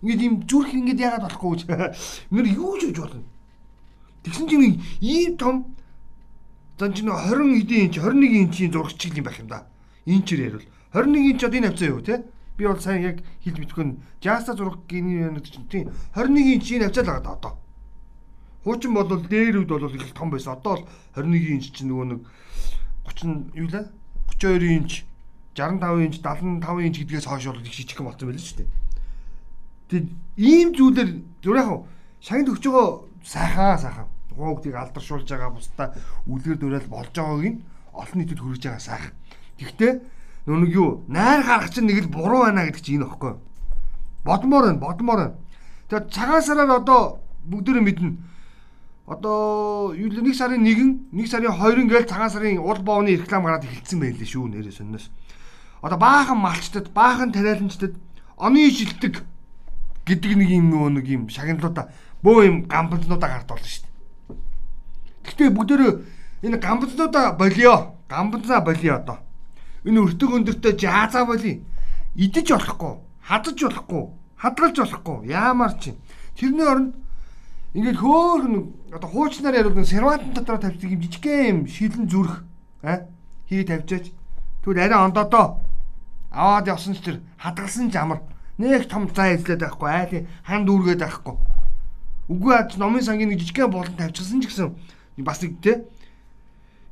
Ингээд 0.01 0.25
юм 0.25 0.35
зүрх 0.49 0.73
ингээд 0.73 0.99
яагаад 0.99 1.25
болохгүй 1.29 1.51
гэж. 1.53 1.61
Мөр 2.33 2.45
юу 2.49 2.75
ч 2.81 2.89
үж 2.89 2.97
болно. 2.97 3.23
Тэгсэн 4.25 4.49
чинь 4.49 4.81
ийм 5.01 5.37
том 5.37 5.75
За 6.77 6.91
чинь 6.91 7.07
20 7.07 7.61
эдийн 7.61 7.87
инч 7.87 7.95
21 7.97 8.35
инчийн 8.35 8.71
зурагч 8.71 8.97
чиглэл 8.99 9.19
юм 9.19 9.23
байх 9.23 9.39
юм 9.39 9.47
да. 9.47 9.67
Инчээр 10.05 10.41
ярил. 10.43 10.67
21 10.91 11.31
инч 11.31 11.43
одоо 11.43 11.57
энэ 11.57 11.67
хавцаа 11.71 11.87
юу 11.87 12.01
те? 12.01 12.23
Би 12.57 12.67
бол 12.67 12.79
сайн 12.81 13.01
яг 13.01 13.17
хэлж 13.43 13.57
мэдгүй. 13.63 13.95
Жаста 14.19 14.55
зураг 14.59 14.83
гины 14.83 15.23
юм 15.23 15.39
чинь 15.39 15.63
тийм 15.71 15.95
21 16.11 16.59
инч 16.59 16.67
энэ 16.75 16.91
хавцаа 16.91 17.03
л 17.03 17.07
байгаа 17.15 17.31
одоо. 17.39 17.53
Хуучин 18.67 18.93
бол 18.93 19.07
дээр 19.07 19.63
үед 19.63 19.71
бол 19.71 19.87
их 19.87 20.11
том 20.11 20.29
байсан. 20.31 20.59
Одоо 20.59 20.83
бол 20.83 20.87
21 21.15 21.55
инч 21.55 21.71
чинь 21.71 21.87
нөгөө 21.95 22.07
нэг 22.11 22.19
30 23.07 23.53
юу 23.53 23.67
лээ? 23.69 23.85
32 24.29 24.77
инч 24.77 25.05
65 25.55 26.05
инч 26.05 26.15
75 26.19 26.85
инч 26.85 26.95
гэдгээс 26.99 27.25
хойш 27.25 27.45
бол 27.47 27.61
их 27.63 27.73
жижиг 27.73 27.99
юм 27.99 28.11
болсон 28.11 28.27
байл 28.27 28.39
шүү 28.39 28.57
дээ. 28.59 28.69
Тэг 29.89 30.03
ийм 30.35 30.75
зүйлэр 30.75 31.09
зөв 31.41 31.55
яг 31.55 31.69
шагнад 32.19 32.51
өгч 32.51 32.65
байгаа 32.67 32.89
сайхан 33.23 33.79
сайхан 33.79 34.07
хуугдыг 34.35 34.75
алдаршуулж 34.75 35.29
байгаа 35.29 35.51
бусдаа 35.55 35.87
үлгэр 36.27 36.57
дуурайл 36.59 36.89
болж 36.91 37.13
байгааг 37.15 37.45
нь 37.45 37.63
олон 37.95 38.17
нийтэд 38.19 38.39
хүргэж 38.43 38.63
байгаа 38.67 38.83
сайхан. 38.83 39.13
Гэхдээ 39.59 39.93
нүг 40.45 40.71
юу 40.75 40.89
найр 41.07 41.41
гарах 41.47 41.71
чинь 41.71 41.87
нэг 41.87 42.05
л 42.05 42.11
буруу 42.11 42.43
байна 42.43 42.67
гэдэг 42.67 42.83
чинь 42.83 42.99
энэ 42.99 43.07
ихгүй. 43.07 43.33
Бодмоор 44.27 44.63
байна, 44.67 44.83
бодмоор 44.83 45.19
байна. 45.23 45.37
Тэгээд 45.89 46.11
цагаан 46.11 46.43
сараар 46.43 46.71
одоо 46.83 47.23
бүгдөө 47.47 47.81
мэднэ. 47.81 48.09
Одоо 49.05 49.93
юу 49.93 50.09
л 50.09 50.17
нэг 50.25 50.33
сарын 50.33 50.65
1, 50.65 51.13
нэг 51.13 51.27
сарын 51.29 51.53
2 51.53 51.85
гээл 51.85 52.09
цагаан 52.09 52.33
сарын 52.33 52.57
уул 52.57 52.81
боовны 52.81 53.13
реклам 53.13 53.45
гараад 53.45 53.61
эхэлсэн 53.69 54.01
байлээ 54.01 54.25
шүү 54.25 54.49
нэрээ 54.49 54.73
сонноос. 54.73 55.13
Одоо 55.85 56.01
баахан 56.01 56.41
малчтад, 56.41 56.89
баахан 56.89 57.29
тариаланчдад 57.29 57.93
оны 58.41 58.65
жилдэг 58.73 59.21
гэдэг 60.09 60.31
нэг 60.41 60.49
юм 60.49 60.73
нөгөө 60.73 60.89
нэг 60.97 61.05
юм 61.05 61.23
шагналуудаа 61.29 61.93
бөө 62.25 62.41
юм 62.49 62.57
гамбалнуудаа 62.65 63.29
гард 63.29 63.45
болно 63.45 63.69
шүү 63.69 63.85
дээ. 63.85 63.93
Гэхдээ 65.21 65.49
бүгдөө 65.53 65.89
энэ 66.49 66.57
гамбалнуудаа 66.57 67.37
болио. 67.37 67.93
Гамбалнаа 68.09 68.61
болио 68.65 68.97
одоо. 68.97 69.21
Энэ 69.85 70.01
өртөг 70.01 70.33
өндөртөө 70.33 70.73
жаазаа 70.81 71.29
болио. 71.29 71.61
Идэж 72.17 72.57
болохгүй, 72.57 72.93
хадаж 73.21 73.57
болохгүй, 73.61 74.03
хадгалж 74.41 74.77
болохгүй. 74.81 75.29
Яамар 75.29 75.77
чинь. 75.77 76.01
Тэрний 76.33 76.65
оронд 76.65 77.04
ингээд 77.75 77.99
хөөхн 77.99 78.55
одоо 78.95 79.09
хуучнаар 79.11 79.59
яривал 79.59 79.83
сервант 79.83 80.31
дотор 80.31 80.63
тавьдаг 80.63 80.87
юм 80.87 81.01
жижигхэн 81.03 81.47
юм 81.51 81.59
шилэн 81.67 82.07
зүрх 82.07 82.47
аа 82.81 83.11
хий 83.51 83.67
тавьжаач. 83.67 84.15
Тэгвэл 84.63 84.79
арай 84.79 84.99
ондоодоо 85.03 85.59
аваад 86.31 86.71
явсан 86.71 86.95
ч 86.95 87.03
тэр 87.03 87.19
хадгалсан 87.35 87.91
ч 87.91 87.99
амар 87.99 88.23
нэг 88.55 88.87
том 88.87 89.11
заа 89.11 89.35
эзлээд 89.35 89.59
байхгүй 89.59 89.91
айлын 89.91 90.27
хан 90.47 90.63
дүүргээд 90.63 91.03
байхгүй. 91.03 91.35
Үгүй 92.31 92.53
аж 92.55 92.79
номын 92.79 93.03
сангийн 93.03 93.35
нэг 93.35 93.43
жижигхэн 93.43 93.67
болон 93.67 93.91
тавьчихсан 93.99 94.39
ч 94.39 94.47
гэсэн 94.47 94.71
бас 95.27 95.43
нэг 95.43 95.59
те 95.59 95.83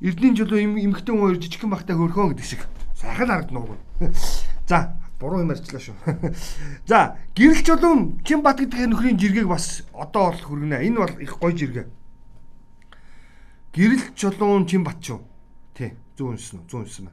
Эрдэнийн 0.03 0.35
жолоо 0.35 0.59
эмхтэн 0.59 1.15
хоёр 1.15 1.39
жижигхэн 1.39 1.71
багтаа 1.71 1.95
хөрхөө 1.95 2.35
гэдэг 2.35 2.43
шиг 2.45 2.67
сайхан 2.91 3.31
харагдана 3.31 3.63
уу. 3.63 3.79
За 4.67 4.99
буруу 5.23 5.39
юм 5.39 5.55
ярьчлаа 5.55 5.79
шүү. 5.79 5.95
За 6.89 7.15
гэрэл 7.31 7.63
чулуун 7.63 8.19
Чимбат 8.27 8.59
гэдэг 8.59 8.91
нөхрийн 8.91 9.15
жиргэг 9.15 9.47
бас 9.47 9.87
одоо 9.95 10.35
бол 10.35 10.43
хүргэнэ. 10.43 10.83
Энэ 10.83 10.99
бол 10.99 11.15
их 11.23 11.39
гоё 11.39 11.55
жиргээ. 11.55 11.87
Гэрэл 13.71 14.03
чулуун 14.19 14.67
Чимбат 14.67 14.99
шүү. 14.99 15.23
Тий, 15.79 15.95
зүүн 16.19 16.35
үнсэн, 16.35 16.67
зүүн 16.67 16.83
үнсэн. 16.83 17.07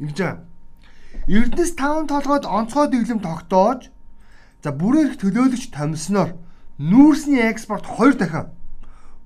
Ингэж 0.00 0.16
байгаа. 0.16 0.40
Эрдэнэс 1.28 1.76
таван 1.76 2.08
толгойд 2.08 2.48
онцгой 2.48 2.88
дэглэм 2.88 3.20
тогтоож 3.20 3.92
за 4.64 4.70
бүрээрх 4.72 5.20
төлөөлөгч 5.20 5.76
томсноор 5.76 6.40
нүүрсний 6.80 7.44
экспорт 7.52 7.84
2 7.84 8.16
дахин 8.16 8.48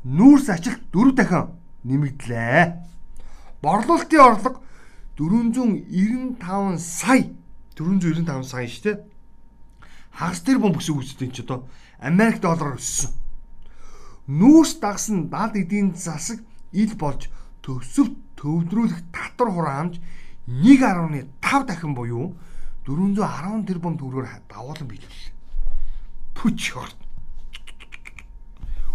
нүүрс 0.03 0.51
ажилт 0.51 0.83
4 0.91 1.15
дахин 1.15 1.55
нэмэгдлээ. 1.87 2.75
Борлуулалтын 3.62 4.19
орлого 4.19 4.59
495 5.15 6.83
сая 6.83 7.31
495 7.77 8.49
сая 8.49 8.67
шүү 8.67 8.83
дээ. 8.83 8.97
Хагас 10.17 10.41
тэр 10.41 10.59
бомб 10.59 10.81
гэсэн 10.81 10.97
үг 10.97 11.05
үстэй 11.05 11.29
ч 11.29 11.45
одоо 11.45 11.69
Америк 12.01 12.41
доллараар 12.41 12.81
өссөн. 12.81 13.12
Нүүрс 14.27 14.81
дагсан 14.81 15.29
70 15.29 15.61
эдийн 15.61 15.89
засаг 15.93 16.41
ил 16.73 16.97
болж 16.97 17.29
төсөв 17.61 18.17
төвлөрүүлэх 18.41 19.12
татвар 19.12 19.53
хураамж 19.53 20.01
1.5 20.49 21.69
дахин 21.69 21.93
буюу 21.95 22.35
410 22.89 23.67
тэрбум 23.69 24.01
төгрөгөөр 24.01 24.49
давуулан 24.49 24.89
биелүүллээ. 24.89 25.35
Пүч 26.35 26.73
хорт 26.73 26.97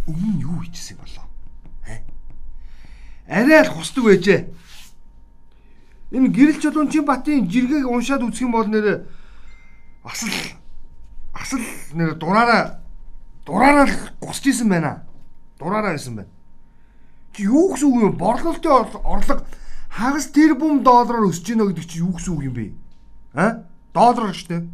өмнө 0.08 0.32
нь 0.36 0.42
юу 0.42 0.64
хийжсэн 0.64 0.98
болоо? 0.98 1.28
Арай 3.28 3.64
л 3.64 3.72
хусдаг 3.72 4.04
байжээ. 4.04 4.42
Энэ 6.12 6.28
гэрэл 6.30 6.60
чулуунчин 6.60 7.06
батын 7.08 7.48
жиргэг 7.48 7.88
уншаад 7.88 8.24
үзэх 8.28 8.44
юм 8.44 8.52
бол 8.52 8.68
нэр 8.68 9.08
асал 10.04 10.36
асал 11.32 11.64
нэр 11.96 12.20
дураараа 12.20 12.84
дураараа 13.46 13.88
л 13.88 13.96
гусч 14.20 14.52
исэн 14.52 14.68
байна. 14.68 15.08
Дураараа 15.60 15.96
исэн 15.96 16.16
байна. 16.20 16.32
Чи 17.32 17.48
юу 17.48 17.72
гэсэн 17.72 17.88
үг 17.88 18.02
юм? 18.12 18.18
Борлуулалтын 18.20 19.00
орлого 19.08 19.48
хагас 19.88 20.28
тэрбум 20.36 20.84
доллараар 20.84 21.32
өсөж 21.32 21.48
гинэ 21.48 21.72
гэдэг 21.72 21.88
чи 21.88 22.04
юу 22.04 22.12
гэсэн 22.12 22.34
үг 22.36 22.44
юм 22.44 22.54
бэ? 22.60 22.66
А? 23.34 23.64
Доллар 23.96 24.36
штэ. 24.36 24.68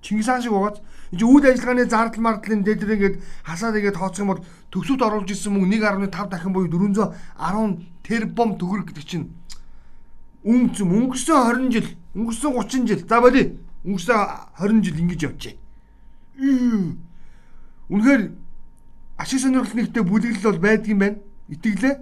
Чингис 0.00 0.26
хаан 0.26 0.40
шиг 0.40 0.52
угааз 0.56 0.80
энэ 1.12 1.24
үйл 1.24 1.44
ажиллагааны 1.44 1.84
зардал 1.84 2.22
мардлын 2.24 2.64
дээд 2.64 2.84
ингээд 2.84 3.16
хасаад 3.44 3.76
игээд 3.76 3.96
тооцох 4.00 4.24
юм 4.24 4.30
бол 4.32 4.44
төгсөвт 4.72 5.02
оруулж 5.04 5.30
исэн 5.30 5.52
мөнгө 5.52 5.84
1.5 5.84 6.32
дахин 6.32 6.52
буюу 6.52 6.68
410 6.72 7.12
тэрбум 8.04 8.56
төгрөг 8.56 8.92
гэдэг 8.92 9.04
чинь 9.04 9.32
өнгөсөн 10.46 10.86
өнгөрсөн 10.86 11.36
20 11.66 11.72
жил, 11.74 11.88
өнгөрсөн 12.14 12.52
30 12.54 12.86
жил. 12.86 13.02
За 13.08 13.20
болий. 13.20 13.58
Өнгөрсөн 13.82 14.18
20 14.62 14.84
жил 14.86 15.00
ингэж 15.02 15.20
явжээ. 15.26 15.54
Үнэхээр 17.90 18.22
ашиг 19.18 19.40
сонирхол 19.42 19.74
нэгтэй 19.74 20.02
бүлэглэл 20.06 20.46
бол 20.46 20.62
байдаг 20.62 20.90
юм 20.90 21.00
байна. 21.02 21.18
Итгэлээ. 21.50 21.96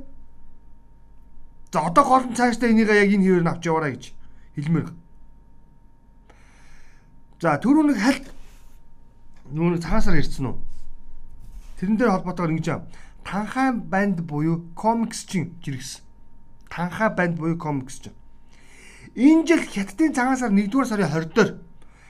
За 1.72 1.80
одоо 1.88 2.04
гол 2.04 2.24
нь 2.28 2.36
цаашдаа 2.36 2.68
энийг 2.68 2.88
яг 2.92 3.08
энэ 3.08 3.24
хэвээр 3.24 3.48
авч 3.48 3.64
яваарай 3.66 3.92
гэж 3.96 4.04
хэлмээр. 4.54 4.88
За 7.40 7.56
түрүү 7.58 7.84
нэг 7.88 7.98
хальт 7.98 8.26
нүүн 9.52 9.80
цагаасаар 9.80 10.20
ирсэн 10.20 10.52
үү? 10.52 10.56
Тэрэн 11.80 11.96
дээр 11.98 12.12
холбоотойгоор 12.14 12.54
ингэж 12.54 12.68
юм. 12.70 12.84
Танхай 13.24 13.72
банд 13.72 14.20
буюу 14.22 14.68
комикс 14.78 15.24
чин 15.26 15.58
жиргсэн. 15.64 16.04
Танхай 16.70 17.10
банд 17.10 17.36
буюу 17.36 17.58
комикс 17.58 18.00
чин. 18.00 18.14
Энэ 19.14 19.46
жил 19.46 19.62
Хятадын 19.62 20.14
цагаан 20.14 20.36
сар 20.36 20.50
1-р 20.50 20.86
сарын 20.86 21.06
20 21.06 21.34
дээр 21.34 21.50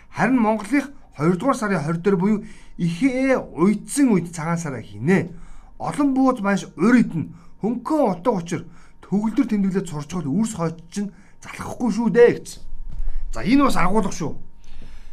харин 0.08 0.38
Монголынх 0.40 0.88
2-р 1.18 1.54
сарын 1.54 1.80
20 1.84 2.00
дээр 2.00 2.16
буюу 2.16 2.44
ихээ 2.80 3.36
уйдсан 3.36 4.08
үед 4.08 4.32
цагаан 4.32 4.56
сараа 4.56 4.80
хийнэ. 4.80 5.28
Олон 5.78 6.14
бууз 6.14 6.40
маш 6.40 6.64
урид 6.76 7.12
нь 7.12 7.36
хөнгөн 7.60 8.24
утга 8.24 8.32
учир 8.32 8.64
төгөлдөр 9.04 9.46
тэмдэглээд 9.52 9.88
сурчгал 9.88 10.24
үрс 10.24 10.56
хойч 10.56 10.80
чинь 10.88 11.12
залхахгүй 11.44 11.90
шүү 11.92 12.08
дээ 12.08 12.40
гэсэн. 12.40 12.62
За 13.36 13.44
энэ 13.44 13.68
бас 13.68 13.76
агуулга 13.76 14.08
шүү. 14.08 14.40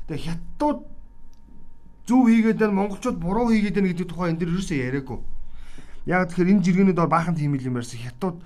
Тэгээ 0.07 0.25
хятадууд 0.31 0.79
зөв 2.07 2.23
хийгээд 2.31 2.59
байна 2.59 2.77
монголчууд 2.87 3.17
буруу 3.19 3.51
хийгээд 3.51 3.75
байна 3.75 3.91
гэдэг 3.91 4.07
тухай 4.07 4.31
энэ 4.31 4.39
дэр 4.39 4.51
ерөөсөө 4.55 4.77
яриаггүй. 4.79 5.19
Яг 6.07 6.31
тэгэхээр 6.31 6.51
энэ 6.55 6.63
жиргэнүүд 6.63 6.99
бол 7.03 7.11
баахан 7.11 7.35
тийм 7.35 7.59
юм 7.59 7.75
ярьсан. 7.75 7.99
Хятадууд 7.99 8.39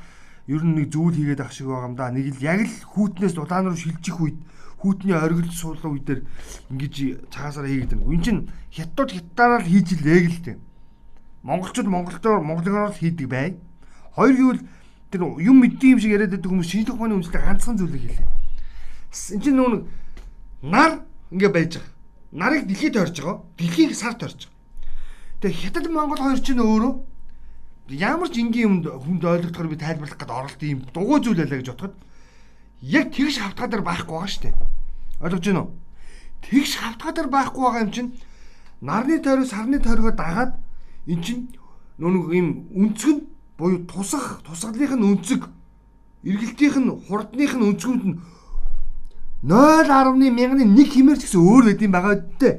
ер 0.48 0.62
нь 0.62 0.76
нэг 0.78 0.94
зүйл 0.94 1.18
хийгээд 1.18 1.42
ах 1.42 1.52
шиг 1.52 1.68
байгаа 1.68 1.90
юм 1.90 1.96
да. 1.98 2.14
Нэг 2.14 2.38
л 2.38 2.44
яг 2.46 2.62
л 2.62 2.76
хүүтнээс 2.94 3.34
дулаан 3.34 3.66
руу 3.66 3.78
шилжих 3.78 4.18
үед 4.22 4.38
хүүтний 4.78 5.18
оргил 5.18 5.50
суулгах 5.50 5.90
үед 5.90 6.30
ингэж 6.70 7.26
цагаасаараа 7.34 7.72
хийгээд 7.74 7.94
байна. 7.98 8.14
Энд 8.14 8.24
чинь 8.26 8.42
хятад 8.70 9.10
хятадаараа 9.10 9.60
л 9.66 9.70
хийж 9.74 9.88
илээ 9.98 10.20
гэлтэй. 10.30 10.56
Монголчууд 11.42 11.90
Монголоор 11.90 12.42
монголоор 12.46 12.94
л 12.94 13.02
хийдэг 13.02 13.28
бай. 13.30 13.58
Хоёр 14.14 14.36
гэвэл 14.38 14.62
тэр 15.10 15.22
юм 15.42 15.58
мэддэг 15.66 15.90
юм 15.98 16.00
шиг 16.00 16.14
яриад 16.14 16.38
байдаг 16.38 16.50
хүмүүс 16.54 16.70
шинжлэх 16.70 16.94
ухааны 16.94 17.18
үндэслэл 17.18 17.42
ганцхан 17.42 17.78
зүйлийг 17.82 18.04
хэлээ. 18.06 18.30
Энд 19.34 19.42
чинь 19.42 19.58
нүүн 19.58 19.74
нар 20.62 21.02
ингэ 21.34 21.50
байж 21.50 21.82
байгаа. 21.82 21.94
Нарыг 22.38 22.70
дэлхийд 22.70 22.94
тойрж 22.94 23.18
байгаа. 23.18 23.42
Дэлхийг 23.58 23.98
сар 23.98 24.14
тойрж 24.14 24.46
байгаа. 24.46 24.54
Тэгээ 25.42 25.58
хятад 25.58 25.86
Монгол 25.90 26.22
хоёр 26.22 26.40
чинь 26.42 26.62
өөрөө 26.62 26.94
ямар 27.90 28.30
ч 28.30 28.42
энгийн 28.42 28.82
юмд 28.82 28.86
хүнд 28.90 29.24
ойлгохдоор 29.24 29.68
би 29.70 29.78
тайлбарлах 29.78 30.18
гээд 30.18 30.32
оролт 30.32 30.62
ийм 30.64 30.80
дугуй 30.90 31.22
зүйл 31.22 31.38
байлаа 31.38 31.60
гэж 31.62 31.70
бодоход 31.70 31.96
яг 32.82 33.06
тэгш 33.14 33.38
хавтгаа 33.38 33.68
дээр 33.70 33.84
байхгүй 33.86 34.14
байгаа 34.16 34.32
шүү 34.34 34.44
дээ. 34.44 34.56
Ойлгож 35.22 35.46
байна 35.46 35.62
уу? 35.62 35.72
Тэгш 36.42 36.72
хавтгаа 36.82 37.12
дээр 37.14 37.30
байхгүй 37.30 37.62
байгаа 37.62 37.84
юм 37.86 37.92
чинь 37.94 38.12
нарны 38.82 39.20
тойрог 39.22 39.48
сарны 39.48 39.78
тойргоо 39.80 40.14
дагаад 40.18 40.52
эн 41.06 41.22
чинь 41.22 41.54
нүг 42.02 42.34
ийм 42.34 42.48
өнцөг 42.74 43.10
нь 43.14 43.26
буюу 43.58 43.86
тусах 43.86 44.42
тусгалынх 44.42 44.98
нь 44.98 45.06
өнцөг 45.06 45.42
эргэлтийнх 46.26 46.78
нь 46.82 46.90
хурдных 47.06 47.54
нь 47.54 47.68
өнцгүүд 47.70 48.04
нь 48.10 48.18
0.1 49.46 50.34
мянганы 50.34 50.66
1 50.74 50.90
хэмээр 50.90 51.18
ч 51.22 51.30
гэсэн 51.30 51.42
өөр 51.42 51.64
байд 51.70 51.86
юм 51.86 51.94
байгаа 51.94 52.18
үдтэй. 52.18 52.54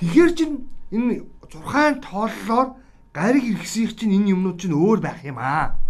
Тэгэхээр 0.00 0.30
чин 0.32 0.50
энэ 0.88 1.20
6 1.52 2.00
тооллоор 2.00 2.80
гариг 3.16 3.44
иргэсийнх 3.48 3.96
чинь 3.96 4.12
энэ 4.12 4.36
юмнууд 4.36 4.60
чинь 4.60 4.76
өөр 4.76 5.00
байх 5.00 5.24
юм 5.24 5.40
аа. 5.40 5.80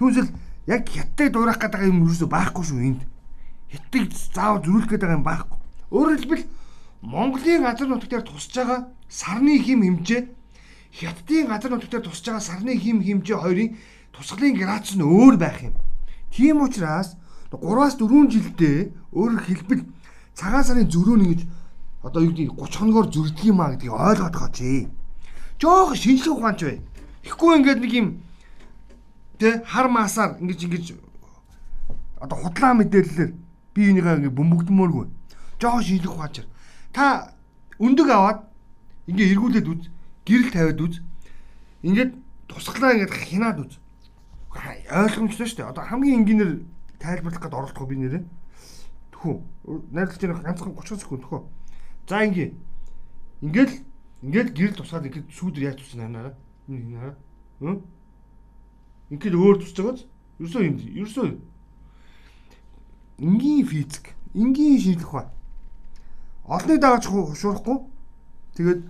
Түүнсэл 0.00 0.32
яг 0.64 0.88
хятадыг 0.88 1.36
дуурах 1.36 1.60
гэдэг 1.60 1.84
юм 1.84 2.08
юусоо 2.08 2.28
байхгүй 2.32 2.64
шүү 2.64 2.80
энд. 2.80 3.02
Хятадыг 3.68 4.16
заавал 4.16 4.64
зөрүүлэх 4.64 4.90
гэдэг 4.96 5.10
юм 5.20 5.24
байхгүй. 5.28 5.58
Өөрөөр 5.92 6.18
хэлбэл 6.24 6.44
Монголын 7.04 7.64
газар 7.68 7.88
нутаг 7.88 8.08
дээр 8.08 8.24
тусж 8.24 8.56
байгаа 8.56 8.88
сарны 9.08 9.60
хим 9.60 9.84
хэмжээ 9.84 10.22
Хятадын 10.92 11.46
газар 11.46 11.70
нутаг 11.70 11.90
дээр 11.90 12.04
тусж 12.04 12.24
байгаа 12.26 12.40
сарны 12.40 12.74
хим 12.76 12.98
хэмжээ 13.00 13.38
хоёрын 13.38 13.76
тусгалын 14.12 14.58
градус 14.58 14.94
нь 14.98 15.06
өөр 15.06 15.36
байх 15.38 15.62
юм. 15.62 15.74
Тийм 16.34 16.60
учраас 16.66 17.14
3-аас 17.54 17.94
4 17.98 18.32
жилдээ 18.34 18.78
өөрөөр 19.14 19.42
хэлбэл 19.46 19.82
цагаан 20.34 20.64
сарын 20.66 20.90
зөрөө 20.90 21.16
нэгж 21.22 21.40
одоо 22.02 22.20
юу 22.26 22.34
гэдэг 22.34 22.58
30 22.58 22.78
хоногоор 22.78 23.06
зөрдөг 23.10 23.44
юм 23.46 23.58
а 23.62 23.70
гэдгийг 23.70 23.94
ойлгоод 23.94 24.34
гооч 24.34 24.56
жоох 25.60 25.94
шинжлэх 25.96 26.40
ухаанч 26.40 26.60
бай. 26.64 26.80
Ихгүй 27.22 27.60
ингээд 27.60 27.80
нэг 27.84 27.92
юм 27.92 28.08
тэ 29.36 29.60
хар 29.68 29.92
маасаар 29.92 30.40
ингэж 30.40 30.60
ингэж 30.64 30.86
одоо 32.16 32.36
худлаа 32.40 32.72
мэдээлэлээр 32.80 33.32
би 33.76 33.80
энийгээ 33.92 34.16
ингэ 34.24 34.32
бөмбөгдмөөргүй. 34.32 35.06
Жоох 35.60 35.84
шинжлэх 35.84 36.16
ухаанч. 36.16 36.48
Та 36.96 37.36
өндөг 37.76 38.08
аваад 38.08 38.40
ингээ 39.04 39.36
эргүүлээд 39.36 39.68
үз, 39.68 39.82
гэрэл 40.24 40.52
тавиад 40.52 40.80
үз. 40.80 40.94
Ингээд 41.84 42.12
тусглаа 42.48 42.96
ингээд 42.96 43.12
хянаад 43.12 43.58
үз. 43.60 43.72
Ойлгомжтой 44.56 45.46
шүү 45.46 45.58
дээ. 45.60 45.70
Одоо 45.70 45.84
хамгийн 45.84 46.24
энгийнээр 46.24 46.52
тайлбарлах 46.98 47.40
гээд 47.40 47.56
оролдох 47.56 47.88
би 47.88 47.96
нэрээ. 48.00 48.24
Найрлаж 49.92 50.20
байгаа 50.20 50.44
ганцхан 50.44 50.72
30 50.72 51.04
секунд 51.04 51.22
тхүү. 51.28 51.40
За 52.08 52.24
ингээ. 52.24 52.56
Ингээл 53.44 53.74
Ингээд 54.20 54.52
гэрэл 54.52 54.76
тусгаад 54.76 55.08
ингээд 55.08 55.28
сүүдэр 55.32 55.64
яаж 55.72 55.78
тусна 55.80 56.08
хараа. 56.08 56.34
Энэ 56.68 56.98
хараа. 56.98 57.16
Хм? 57.60 57.78
Ингээд 59.10 59.34
өөр 59.34 59.56
тусч 59.64 59.76
байгааз 59.80 60.04
ерөөсөө 60.40 60.62
юм. 60.68 60.76
Ерөөсөө 61.00 61.26
энгийн 63.20 63.66
физик, 63.66 64.12
энгийн 64.34 64.80
шинжлэх 64.80 65.08
ухаан. 65.08 65.28
Олныг 66.44 66.80
дагаж 66.80 67.04
шуурахгүй. 67.08 67.78
Тэгээд 68.56 68.80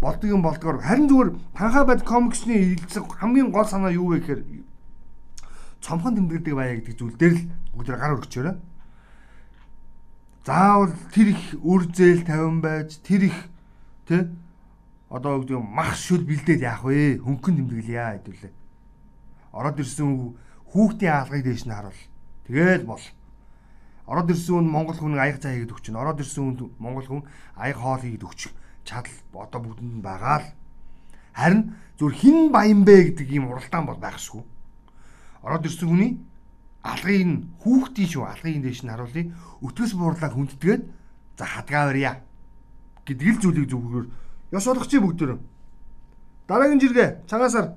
болдго 0.00 0.26
юм 0.26 0.42
болдгоор 0.42 0.80
харин 0.80 1.08
зүгээр 1.10 1.30
танхаа 1.54 1.84
байд 1.84 2.02
комиксны 2.02 2.74
хэлсэн 2.78 3.04
хамгийн 3.04 3.50
гол 3.50 3.66
санаа 3.66 3.92
юу 3.92 4.14
вэ 4.14 4.20
гэхээр 4.20 4.42
цомхон 5.82 6.16
тэмдэгдэг 6.16 6.54
байя 6.54 6.74
гэдэг 6.78 6.94
зүйл 6.96 7.16
дээр 7.18 7.34
л 7.36 7.42
бүгд 7.76 7.88
гар 7.94 8.14
өргөчөөрэ. 8.16 8.52
Заавал 10.46 10.94
тэр 11.12 11.28
их 11.36 11.42
үр 11.60 11.82
зээл 11.92 12.24
50 12.24 12.64
байж 12.64 12.96
тэр 13.04 13.28
их 13.28 13.38
тий 14.08 14.24
одоо 15.10 15.42
гэдэг 15.42 15.58
мах 15.58 15.98
шүл 15.98 16.22
бэлдээд 16.22 16.62
яах 16.62 16.86
вэ? 16.86 17.18
Хөнгөн 17.18 17.66
тэмдэглэе 17.66 18.22
хэдүүлээ. 18.22 18.52
Ороод 19.50 19.82
ирсэн 19.82 20.38
хүүхдийн 20.70 21.10
хаалгыг 21.10 21.42
дээш 21.42 21.66
нь 21.66 21.74
харуул. 21.74 22.00
Тэгэл 22.46 22.86
бол. 22.86 23.02
Ороод 24.06 24.30
ирсэн 24.30 24.54
хүн 24.54 24.70
Монгол 24.70 24.94
хүн 24.94 25.18
аяг 25.18 25.42
цаа 25.42 25.50
хийгээд 25.50 25.74
өгч. 25.74 25.90
Ороод 25.90 26.22
ирсэн 26.22 26.54
хүн 26.54 26.70
Монгол 26.78 27.06
хүн 27.10 27.22
аяг 27.58 27.76
хоол 27.82 27.98
хийгээд 27.98 28.22
өгч. 28.22 28.40
Чадал 28.86 29.18
одоо 29.34 29.60
бүгдэнд 29.66 29.98
нь 29.98 30.06
байгаа 30.06 30.38
л. 30.46 30.48
Харин 31.34 31.74
зүр 31.98 32.14
хин 32.14 32.54
баян 32.54 32.86
бэ 32.86 33.10
гэдэг 33.10 33.28
ийм 33.34 33.50
уралдаан 33.50 33.90
бол 33.90 33.98
байхшгүй. 33.98 34.46
Ороод 35.42 35.66
ирсэн 35.66 35.90
хүний 35.90 36.22
алгыг 36.86 37.22
нь 37.26 37.50
хүүхдийн 37.66 38.08
шүү 38.14 38.24
алгыг 38.30 38.62
дээш 38.62 38.86
нь 38.86 38.94
харуулъя. 38.94 39.26
Өтгөс 39.58 39.92
буурлаа 39.98 40.30
хүндэтгээд 40.30 40.82
за 41.34 41.44
хадгаа 41.50 41.90
барья 41.90 42.22
гэдэг 43.02 43.26
л 43.26 43.42
зүйлийг 43.42 43.66
зөвхөн 43.66 44.06
Ёс 44.50 44.66
олгоч 44.66 44.90
бүгдөө. 44.90 45.38
Дараагийн 46.48 46.80
жиргээ 46.82 47.08
цагаан 47.30 47.74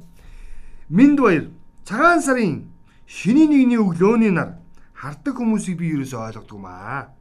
Минд 0.89 1.19
баяр. 1.19 1.49
Цагаан 1.85 2.21
сарын 2.21 2.69
шинийн 3.05 3.49
нэгний 3.49 3.77
өглөөний 3.77 4.31
нар 4.31 4.59
хардаг 4.93 5.37
хүмүүсийг 5.37 5.77
би 5.77 5.93
ерөөсөй 5.93 6.19
ойлгодог 6.19 6.57
юм 6.57 6.65
аа. 6.65 7.13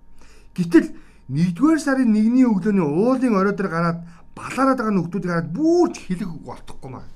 Гэтэл 0.56 0.92
1-р 1.28 1.78
сарын 1.80 2.12
1-ний 2.12 2.46
өглөөний 2.48 2.84
уулын 2.84 3.36
орой 3.36 3.54
дээр 3.56 3.68
гараад 3.68 3.98
балаараад 4.36 4.78
байгаа 4.78 4.94
нөхдүүдийг 4.96 5.30
хараад 5.32 5.52
бүрч 5.52 5.94
хэлэх 6.04 6.30
болтохгүй 6.44 6.90
маа. 6.90 7.06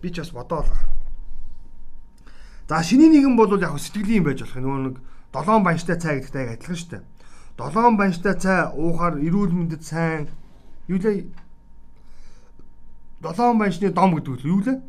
Би 0.00 0.08
ч 0.10 0.20
бас 0.20 0.32
бодоол. 0.32 0.68
За 2.68 2.82
шинийн 2.82 3.12
нэгэн 3.12 3.36
бол 3.36 3.50
яг 3.60 3.76
сэтгэлийн 3.76 4.22
юм 4.22 4.28
байж 4.28 4.40
болох. 4.44 4.56
Нөгөө 4.56 4.80
нэг 4.84 4.96
7 5.32 5.64
банштай 5.64 5.96
цай 5.98 6.20
гэдэгтэй 6.20 6.54
адилхан 6.54 6.76
шүү 6.76 6.90
дээ. 6.92 7.02
7 7.58 7.98
банштай 7.98 8.34
цай 8.38 8.58
уухаар 8.72 9.18
эрүүл 9.20 9.52
мэндэд 9.52 9.82
сайн 9.84 10.28
юу 10.88 10.98
лээ 10.98 11.28
7 13.20 13.58
баншны 13.58 13.90
дом 13.92 14.16
гэдэг 14.16 14.32
үл 14.32 14.48
юу 14.48 14.60
лээ? 14.64 14.80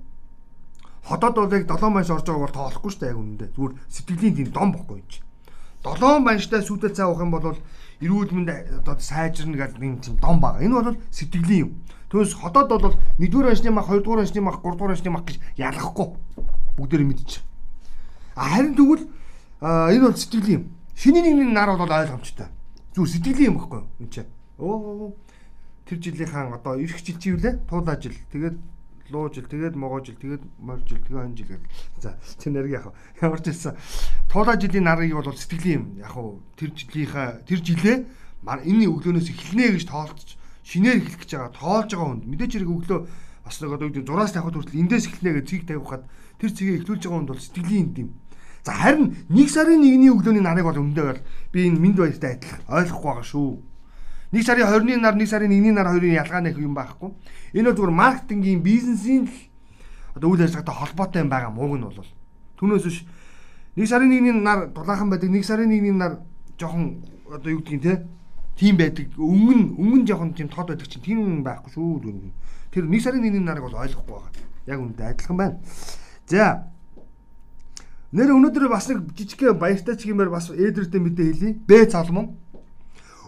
Хотод 1.03 1.35
бол 1.35 1.51
яг 1.51 1.67
7 1.67 1.89
манш 1.91 2.09
орж 2.09 2.23
байгаа 2.23 2.47
бол 2.47 2.55
тоолохгүй 2.55 2.91
шүү 2.91 3.01
дээ 3.03 3.11
яг 3.11 3.19
үнэндээ. 3.19 3.49
Зүгээр 3.51 3.73
сэтгэлийн 3.91 4.35
тийм 4.39 4.49
дом 4.55 4.71
бохгүй 4.71 5.03
юм 5.03 5.07
чи. 5.11 5.19
7 5.83 6.23
манштай 6.23 6.61
сүйтэл 6.63 6.95
цаа 6.95 7.11
авах 7.11 7.25
юм 7.27 7.31
бол 7.35 7.57
эрүүл 7.99 8.31
мэнд 8.31 8.79
одоо 8.87 8.95
сайжирна 9.03 9.59
гэдэг 9.59 9.83
юм 9.83 9.99
тийм 9.99 10.15
дом 10.15 10.39
байгаа. 10.39 10.63
Энэ 10.63 10.75
бол 10.79 10.95
сэтгэлийн 11.11 11.59
юм. 11.67 11.71
Түүнээс 12.07 12.33
хотод 12.39 12.71
бол 12.71 12.95
1-р 13.19 13.45
аншны 13.51 13.71
мах, 13.71 13.91
2-р 13.91 14.23
аншны 14.23 14.39
мах, 14.39 14.63
3-р 14.63 14.91
аншны 14.95 15.11
мах 15.11 15.27
гэж 15.27 15.37
ялгахгүй. 15.59 16.15
Бүгдээр 16.79 17.03
мэдчих. 17.03 17.43
Харин 18.35 18.75
тэгвэл 18.79 19.11
энэ 19.59 20.05
бол 20.07 20.15
сэтгэлийн 20.15 20.55
юм. 20.55 20.65
Шиний 20.95 21.19
нэгний 21.19 21.51
нар 21.51 21.75
бол 21.75 21.89
ойлгомжтой. 21.89 22.47
Зүгээр 22.95 23.11
сэтгэлийн 23.11 23.51
юм 23.51 23.57
баггүй 23.59 23.79
юу? 23.79 23.89
Энд 23.99 24.11
чинь. 24.11 24.31
Оо 24.59 25.15
тэр 25.85 25.97
жилийнхэн 25.99 26.53
одоо 26.53 26.77
ирэх 26.79 27.01
жил 27.03 27.17
чи 27.17 27.29
юу 27.33 27.39
лээ? 27.39 27.63
Туулаа 27.69 27.97
жил. 27.97 28.15
Тэгээд 28.31 28.55
луу 29.11 29.27
жил, 29.33 29.45
тэгээд 29.45 29.75
могоо 29.75 29.99
жил, 29.99 30.15
тэгээд 30.15 30.43
морь 30.59 30.83
жил, 30.87 31.03
тэгээд 31.03 31.21
хон 31.21 31.35
жил 31.35 31.47
гэх. 31.47 31.63
За 31.99 32.15
тэр 32.39 32.51
нэрийг 32.53 32.73
яг 32.79 32.93
ямар 33.21 33.41
ч 33.43 33.51
хэлсэн. 33.51 33.75
Туулаа 34.31 34.55
жилийн 34.55 34.85
нарыг 34.87 35.13
бол 35.13 35.35
сэтгэлийн 35.35 35.79
юм. 35.79 35.85
Яг 35.99 36.15
уу 36.15 36.41
тэр 36.55 36.71
жилийнхаа 36.71 37.43
тэр 37.43 37.59
жилээ 37.59 37.97
энэний 38.41 38.89
өглөөнөөс 38.89 39.29
эхэлнэ 39.29 39.77
гэж 39.77 39.85
тоолцож 39.85 40.41
шинээр 40.65 40.97
эхлэх 41.05 41.21
гэж 41.21 41.29
байгаа 41.37 41.53
тоолж 41.53 41.89
байгаа 41.93 42.07
хүнд 42.09 42.25
мэдээч 42.25 42.51
хэрэг 42.57 42.71
өглөө 42.73 42.99
бас 43.45 43.55
нэг 43.61 43.71
одоо 43.73 43.87
юу 43.89 44.05
зураас 44.05 44.33
тавихад 44.33 44.55
хүртэл 44.57 44.81
эндээс 44.81 45.05
эхэлнэ 45.09 45.31
гэж 45.41 45.45
цэг 45.45 45.63
тавихад 45.69 46.03
тэр 46.41 46.49
цэгийг 46.49 46.77
эхлүүлж 46.81 47.03
байгаа 47.05 47.17
хүнд 47.21 47.29
бол 47.29 47.41
сэтгэлийн 47.41 47.89
юм. 48.01 48.09
За 48.65 48.71
харин 48.73 49.17
нэг 49.29 49.49
сарын 49.49 49.81
нэгний 49.81 50.09
өглөөний 50.13 50.41
нарыг 50.41 50.65
бол 50.65 50.81
өндөө 50.81 51.05
бол 51.05 51.21
би 51.53 51.59
энэ 51.69 51.81
минд 51.81 51.97
баяртай 51.97 52.37
адилхан 52.37 52.65
ойлгохгүй 52.69 53.09
байгаа 53.09 53.25
шүү. 53.25 53.49
Нэг 54.31 54.45
сарын 54.47 54.63
20-ны 54.63 54.95
нар, 54.95 55.15
нэг 55.15 55.27
сарын 55.27 55.51
1-ний 55.51 55.75
нар 55.75 55.91
хоёрын 55.91 56.15
ялгаа 56.15 56.39
нэг 56.39 56.55
юм 56.55 56.71
байхгүй. 56.71 57.11
Энэ 57.51 57.71
бол 57.71 57.75
зүгээр 57.75 57.99
маркетингийн 57.99 58.63
бизнесийн 58.63 59.27
л 59.27 59.35
одоо 60.15 60.31
үйл 60.31 60.43
ажиллагаатай 60.47 60.75
холбоотой 60.75 61.21
юм 61.21 61.29
байгаа 61.29 61.51
мууг 61.51 61.75
нь 61.75 61.83
бол. 61.83 62.11
Түүнээс 62.55 62.85
биш 62.87 63.03
нэг 63.75 63.87
сарын 63.91 64.07
1-ний 64.07 64.31
нар 64.31 64.71
дулаахан 64.71 65.11
байдаг, 65.11 65.35
нэг 65.35 65.43
сарын 65.43 65.67
1-ний 65.67 65.91
нар 65.91 66.23
жоохон 66.55 67.03
одоо 67.27 67.51
юу 67.51 67.59
гэдгийг 67.59 67.83
те 67.83 68.07
тийм 68.55 68.79
байдаг. 68.79 69.11
Өмнө 69.19 69.75
өмнө 69.75 70.07
жоохон 70.07 70.31
тийм 70.31 70.47
тод 70.47 70.71
байдаг 70.71 70.87
чинь 70.87 71.03
тийм 71.03 71.43
байхгүй 71.43 71.75
шүү. 71.75 72.31
Тэр 72.71 72.87
нэг 72.87 73.03
сарын 73.03 73.27
1-ний 73.27 73.43
нарыг 73.43 73.67
бол 73.67 73.83
ойлгохгүй 73.83 74.15
байгаа. 74.15 74.31
Яг 74.63 74.79
үүнтэй 74.79 75.11
адилхан 75.11 75.35
байна. 75.35 75.59
За 76.31 76.71
Нэр 78.11 78.35
өнөөдөр 78.35 78.67
бас 78.67 78.89
нэг 78.91 79.11
жижиг 79.15 79.55
баяртай 79.55 79.95
ч 79.95 80.03
гэмээр 80.11 80.27
бас 80.27 80.51
ээдрүүтэй 80.51 80.99
мэдээ 80.99 81.27
хэлье. 81.31 81.51
Б 81.63 81.87
цалмон 81.87 82.35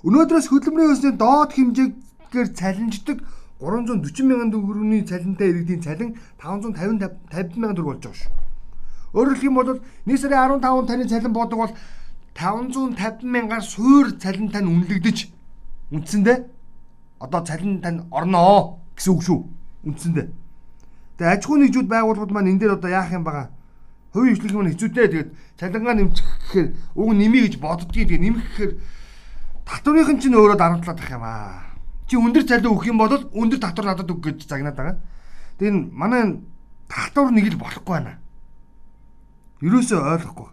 Өнөөдрөөс 0.04 0.48
хөдөлмөрийн 0.52 0.92
хөлсний 0.92 1.16
доод 1.16 1.56
хэмжээгээр 1.56 2.50
цалинждаг 2.60 3.24
340 3.63 4.28
мянган 4.28 4.52
төгрөгийн 4.52 5.08
цалинтай 5.08 5.48
иргэдийн 5.48 5.80
цалин 5.80 6.10
550 6.44 7.08
50 7.32 7.56
мянган 7.56 7.78
төгрөг 7.80 7.88
болж 7.88 8.04
байгаа 8.04 8.20
шүү. 8.20 8.32
Өөрөөр 9.16 9.38
хэлэх 9.39 9.48
юм 9.48 9.56
бол 9.56 9.80
сарын 10.20 10.60
15 10.60 10.88
таны 10.92 11.08
цалин 11.08 11.32
бодог 11.32 11.60
бол 11.63 11.74
550 12.36 13.24
мянгаар 13.24 13.63
суур 13.63 14.12
цалин 14.20 14.52
тань 14.52 14.68
үнэлэгдэж 14.68 15.18
үндсэндээ 15.96 16.38
одоо 17.24 17.42
цалин 17.48 17.80
тань 17.80 18.04
орноо 18.12 18.84
гэсэн 19.00 19.13
үг 19.16 19.24
шүү. 19.24 19.39
Үндсэндээ. 19.88 20.28
Тэгээ 21.16 21.32
аж 21.32 21.42
ахуйн 21.48 21.63
нэгжүүд 21.63 21.88
байгууллагууд 21.88 22.36
маань 22.36 22.52
энэ 22.52 22.60
дээр 22.60 22.76
одоо 22.76 22.92
яах 22.92 23.08
юм 23.16 23.24
бага? 23.24 23.56
Хувийн 24.12 24.36
хвшлэх 24.36 24.52
маань 24.52 24.74
хэцүүтэй 24.76 25.08
тэгээд 25.08 25.30
цалингаа 25.56 25.96
нэмчих 25.96 26.28
гэхээр 26.28 26.68
уг 27.00 27.10
нэмий 27.16 27.42
гэж 27.48 27.56
боддгийг 27.63 28.12
тэгээд 28.12 28.26
нэмэх 28.28 28.44
гэхээр 28.52 28.74
татврынх 29.65 30.10
нь 30.12 30.21
чинь 30.21 30.36
өөрөө 30.36 30.58
дарамтлаад 30.60 30.97
байх 30.99 31.12
юм 31.12 31.23
аа. 31.23 31.73
Чи 32.08 32.15
өндөр 32.19 32.43
цалин 32.43 32.71
өгөх 32.71 32.88
юм 32.88 32.99
бол 32.99 33.12
өндөр 33.12 33.60
татвар 33.60 33.86
надад 33.91 34.12
өг 34.12 34.19
гэж 34.23 34.47
загнаад 34.47 34.76
байгаа. 34.76 34.97
Тэгээ 35.60 35.73
манай 35.91 36.43
татвар 36.88 37.32
нэг 37.32 37.56
л 37.56 37.62
болохгүй 37.62 37.93
байна. 37.93 38.19
Ерөөсөө 39.63 39.99
ойлгохгүй. 39.99 40.49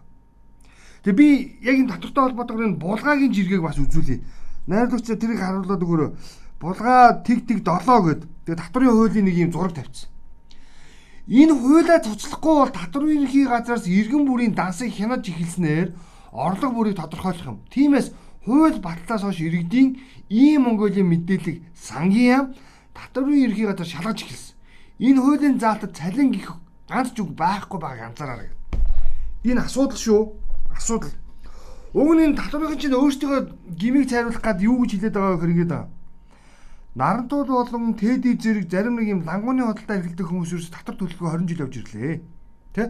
Тэгээ 1.03 1.17
би 1.17 1.27
яг 1.65 1.75
энэ 1.81 1.91
татвартай 1.91 2.23
холбоотойгоор 2.23 2.67
энэ 2.71 2.81
булгаагийн 2.81 3.33
жиргэг 3.33 3.61
бас 3.61 3.77
үзүүлье. 3.81 4.23
Найрлагч 4.69 5.07
тэрийг 5.09 5.41
харуулад 5.41 5.81
өгөөрэй. 5.81 6.11
Булгаа 6.61 7.25
тэг 7.25 7.49
тэг 7.49 7.65
7 7.65 7.83
гэд. 8.05 8.21
Тэгээ 8.45 8.61
татврын 8.61 8.93
хуулийн 8.93 9.25
нэг 9.25 9.35
юм 9.35 9.51
зураг 9.51 9.73
тавьчихсан. 9.73 10.09
Энэ 11.27 11.53
хуулиа 11.57 11.99
цуцлахгүй 12.05 12.55
бол 12.61 12.73
татврын 12.73 13.25
ерхий 13.25 13.45
газраас 13.45 13.85
иргэн 13.89 14.25
бүрийн 14.25 14.53
дансыг 14.53 14.93
хянаж 14.93 15.25
эхэлснээр 15.25 15.93
орлого 16.31 16.73
бүрийг 16.73 16.97
тодорхойлох 16.97 17.45
юм. 17.45 17.59
Тиймээс 17.69 18.13
хууль 18.45 18.79
батлаас 18.79 19.21
хойш 19.21 19.39
иргэдийн 19.39 19.99
ийм 20.29 20.63
Монголын 20.65 21.07
мэдээлэл 21.07 21.61
сангийн 21.75 22.27
яам 22.27 22.45
татврын 22.93 23.45
ерхий 23.45 23.65
газар 23.65 23.85
шалгаж 23.85 24.23
эхэлсэн. 24.23 24.55
Энэ 24.99 25.21
хуулийн 25.21 25.59
заалтад 25.59 25.95
цалин 25.97 26.31
гих 26.31 26.53
ганц 26.89 27.13
зүг 27.13 27.29
байхгүй 27.37 27.79
байгааг 27.79 28.09
анзаараарай. 28.11 28.49
Энэ 29.43 29.61
асуудал 29.61 29.97
шүү. 29.97 30.21
Асуудал. 30.73 31.13
Уг 31.93 32.09
нь 32.15 32.35
татврын 32.35 32.79
чинь 32.79 32.95
өөрсдөө 32.95 33.75
гимиг 33.77 34.09
цайруулах 34.09 34.41
гад 34.41 34.61
юу 34.61 34.81
гэж 34.81 34.91
хэлээд 34.95 35.15
байгааг 35.17 35.41
хэрэгэд 35.41 35.69
байгаа. 35.69 35.89
Нарантууд 36.95 37.47
болон 37.47 37.93
тэди 37.95 38.35
зэрэг 38.35 38.67
зарим 38.71 38.95
нэг 38.99 39.07
юм 39.07 39.21
лангууны 39.23 39.63
хөдөлთა 39.63 39.99
эрхэлдэг 39.99 40.27
хүмүүс 40.27 40.51
ерөөс 40.51 40.71
татвар 40.75 40.97
төлөлгөө 40.99 41.29
20 41.39 41.47
жил 41.47 41.63
явж 41.63 41.75
ирлээ. 41.79 42.15
Тэ? 42.75 42.83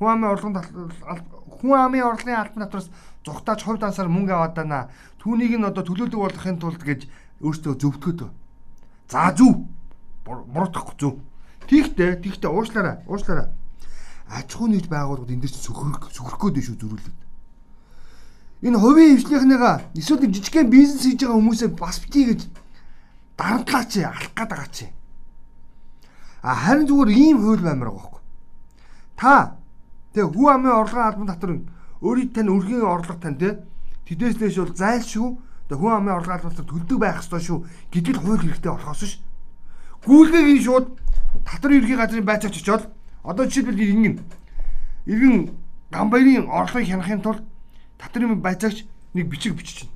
Хүн 0.00 0.08
амын 0.08 0.30
орлогын 0.32 0.56
хүн 1.60 1.76
амын 1.76 2.00
орлогын 2.00 2.40
албан 2.40 2.64
татвараас 2.64 2.90
зүхтааж 3.24 3.60
хувь 3.62 3.78
дансаар 3.78 4.08
мөнгө 4.08 4.34
аваад 4.34 4.54
байна. 4.54 4.90
Түүнийг 5.22 5.58
нь 5.58 5.66
одоо 5.66 5.82
төлөөлөг 5.86 6.18
болохын 6.18 6.58
тулд 6.58 6.82
гэж 6.82 7.06
өөртөө 7.42 7.74
зөвтгöd. 7.78 8.20
За 9.08 9.30
зүв. 9.34 9.66
Мурдахгүй 10.26 10.94
зүв. 10.98 11.14
Тийхтэй, 11.66 12.18
тийхтэй 12.18 12.50
уушлаарай, 12.50 13.02
уушлаарай. 13.06 13.48
Аж 14.32 14.54
ахуй 14.54 14.70
нийт 14.70 14.88
байгууллагууд 14.88 15.30
энэ 15.30 15.44
дэс 15.44 15.60
сөхрөх 15.62 16.10
сөхрөх 16.10 16.40
гээд 16.40 16.66
шүү 16.66 16.78
зөрүүлээд. 16.80 17.20
Энэ 18.62 18.78
хувийн 18.78 19.18
хвшлийнхнийгаа 19.18 19.76
эсвэл 19.98 20.26
жижигхэн 20.30 20.70
бизнес 20.70 21.02
хийж 21.02 21.20
байгаа 21.26 21.36
хүмүүсээ 21.36 21.70
бас 21.76 21.98
битгий 22.00 22.26
гэж 22.30 22.40
дарамтлаач, 23.36 23.92
алах 24.06 24.30
гээд 24.32 24.50
байгаа 24.50 24.70
чи. 24.70 24.86
А 26.42 26.54
харин 26.54 26.86
зүгээр 26.86 27.10
ийм 27.10 27.38
хууль 27.42 27.60
баймар 27.60 27.90
байгаа 27.90 28.00
байхгүй. 28.00 28.22
Та 29.18 29.58
тэгээ 30.14 30.30
хүү 30.32 30.46
амын 30.48 30.78
орлогын 30.80 31.06
албан 31.10 31.28
татвар 31.28 31.52
өөрийн 32.02 32.30
тань 32.34 32.50
өргөн 32.50 32.82
орлого 32.82 33.18
тань 33.22 33.38
те 33.38 33.62
тэдээс 34.06 34.36
лээш 34.42 34.56
бол 34.58 34.74
зайлшгүй 34.74 35.30
хүн 35.72 35.92
амын 35.96 36.20
албатай 36.20 36.64
төлдөг 36.66 36.98
байх 36.98 37.22
ёстой 37.22 37.40
шүү 37.40 37.64
гэдэг 37.92 38.14
л 38.16 38.22
хууль 38.22 38.42
хэрэгтэй 38.44 38.72
болохоос 38.72 39.02
ш. 39.08 39.20
Гүйлгээгийн 40.04 40.62
шууд 40.62 40.86
татвар 41.46 41.72
ерхий 41.72 41.96
газрын 41.96 42.26
байцаач 42.26 42.60
очоод 42.60 42.90
одоо 43.24 43.44
жишээлбэл 43.46 43.80
иргэн 43.80 44.20
иргэн 45.06 45.36
гамбайрын 45.90 46.50
орлогыг 46.50 46.88
хянахын 46.88 47.22
тулд 47.22 47.42
татрын 47.98 48.40
байцаагч 48.42 48.84
нэг 49.14 49.28
бичиг 49.28 49.54
бичиж 49.56 49.86
чинь. 49.86 49.90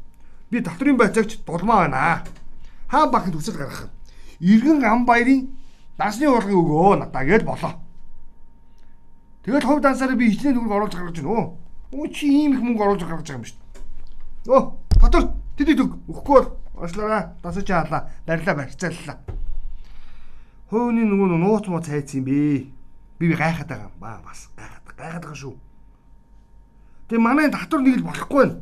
Би 0.51 0.61
татрын 0.61 0.97
байцаагч 0.97 1.43
дулмаа 1.45 1.85
байна. 1.85 2.25
Хаан 2.89 3.11
бахын 3.11 3.33
төсөл 3.33 3.59
гаргах. 3.59 3.91
Иргэн 4.41 4.81
гамбайрын 4.81 5.51
дасны 5.99 6.29
урлагийг 6.29 6.57
өгөө 6.57 6.97
надаа 7.03 7.25
гэж 7.25 7.43
болоо. 7.43 7.75
Тэгэл 9.45 9.67
хувь 9.67 9.83
дансаараа 9.83 10.17
би 10.17 10.31
хичнээн 10.31 10.55
төгрөг 10.55 10.73
оруулж 10.73 10.95
гаргаж 10.95 11.17
гинөө. 11.19 11.66
Өө 11.97 12.13
чи 12.13 12.29
ийм 12.29 12.53
их 12.53 12.61
мөнгө 12.61 12.83
оруулж 12.85 13.03
гаргаж 13.09 13.25
байгаа 13.25 13.41
юм 13.41 13.49
шүү 13.49 13.57
дээ. 13.57 14.53
Өө 14.53 14.61
татвар 15.01 15.25
тэдэг 15.57 15.77
төг 15.81 15.91
өгөхгүй 16.13 16.37
бол 16.37 16.51
уушлаараа 16.77 17.23
дасаж 17.41 17.65
хаалаа. 17.65 18.03
Барилаа 18.29 18.55
барьцааллаа. 18.61 19.17
Хөөний 20.69 21.09
нөгөө 21.09 21.41
нууц 21.41 21.65
муу 21.73 21.81
цайц 21.81 22.13
юм 22.13 22.29
бэ. 22.29 22.69
Би 23.17 23.25
би 23.33 23.35
гайхаад 23.35 23.69
байгаа 23.73 23.89
юм 23.89 23.97
ба 23.97 24.21
бас 24.21 24.53
гайхаад 24.61 24.85
гайхаад 24.93 25.25
байгаа 25.25 25.41
шүү. 25.41 25.57
Тэгээ 27.09 27.25
манай 27.25 27.49
татвар 27.49 27.81
нэг 27.81 27.97
л 27.97 28.09
болохгүй 28.13 28.45
байна. 28.45 28.61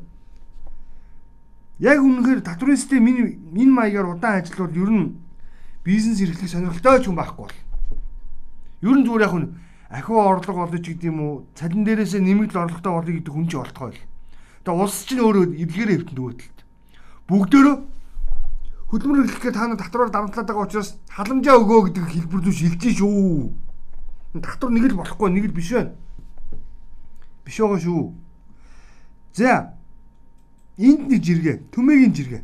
Яг 1.82 1.98
үнэхээр 1.98 2.40
татврын 2.46 2.78
систем 2.78 3.02
энэ 3.10 3.34
энэ 3.50 3.74
маягаар 3.74 4.14
удаан 4.14 4.38
ажиллавал 4.46 4.78
ер 4.78 4.90
нь 4.94 5.18
бизнес 5.82 6.22
эрхлэх 6.22 6.54
сонирхолтой 6.54 7.02
ч 7.02 7.10
юм 7.10 7.18
байхгүй 7.18 7.50
бол. 7.50 7.58
Ер 8.78 8.94
нь 8.94 9.02
зүгээр 9.02 9.26
яг 9.26 9.34
нь 9.34 9.48
ахиу 9.90 10.20
орлого 10.20 10.64
олж 10.64 10.80
гэдэг 10.80 11.04
юм 11.04 11.18
уу 11.20 11.34
цалин 11.54 11.84
дээрээсээ 11.84 12.20
нэмэгдэл 12.20 12.62
орлоготой 12.64 12.92
болно 12.92 13.12
гэдэг 13.12 13.32
хүн 13.34 13.48
чинь 13.48 13.60
олдгоо 13.60 13.88
л. 13.92 14.00
Тэгээ 14.64 14.80
улс 14.80 14.98
чинь 15.04 15.20
өөрөө 15.20 15.44
эдгээрээ 15.60 15.96
хөвтөн 16.00 16.16
дөгөөдөлт. 16.16 16.58
Бүгдөө 17.28 17.74
хөдөлмөр 18.94 19.24
эрхлэхэд 19.26 19.54
та 19.58 19.66
нар 19.66 19.78
татвараар 19.80 20.10
дарамтлаад 20.14 20.46
байгаа 20.46 20.66
учраас 20.70 20.94
халамжаа 21.10 21.58
өгөө 21.58 21.80
гэдэг 21.90 22.04
хэлбэр 22.14 22.40
рүү 22.46 22.54
шилжиж 22.54 23.02
шүү. 23.02 23.50
Татвар 24.38 24.70
нэг 24.70 24.84
л 24.92 24.98
болохгүй 25.02 25.28
нэг 25.34 25.44
л 25.50 25.56
биш 25.56 25.74
байна. 25.74 25.98
Биш 27.42 27.58
байгаа 27.58 27.80
шүү. 27.82 28.02
За 29.34 29.74
энд 30.78 31.10
нэг 31.10 31.20
жиргээ, 31.26 31.56
төмөгийн 31.74 32.14
жиргээ. 32.14 32.42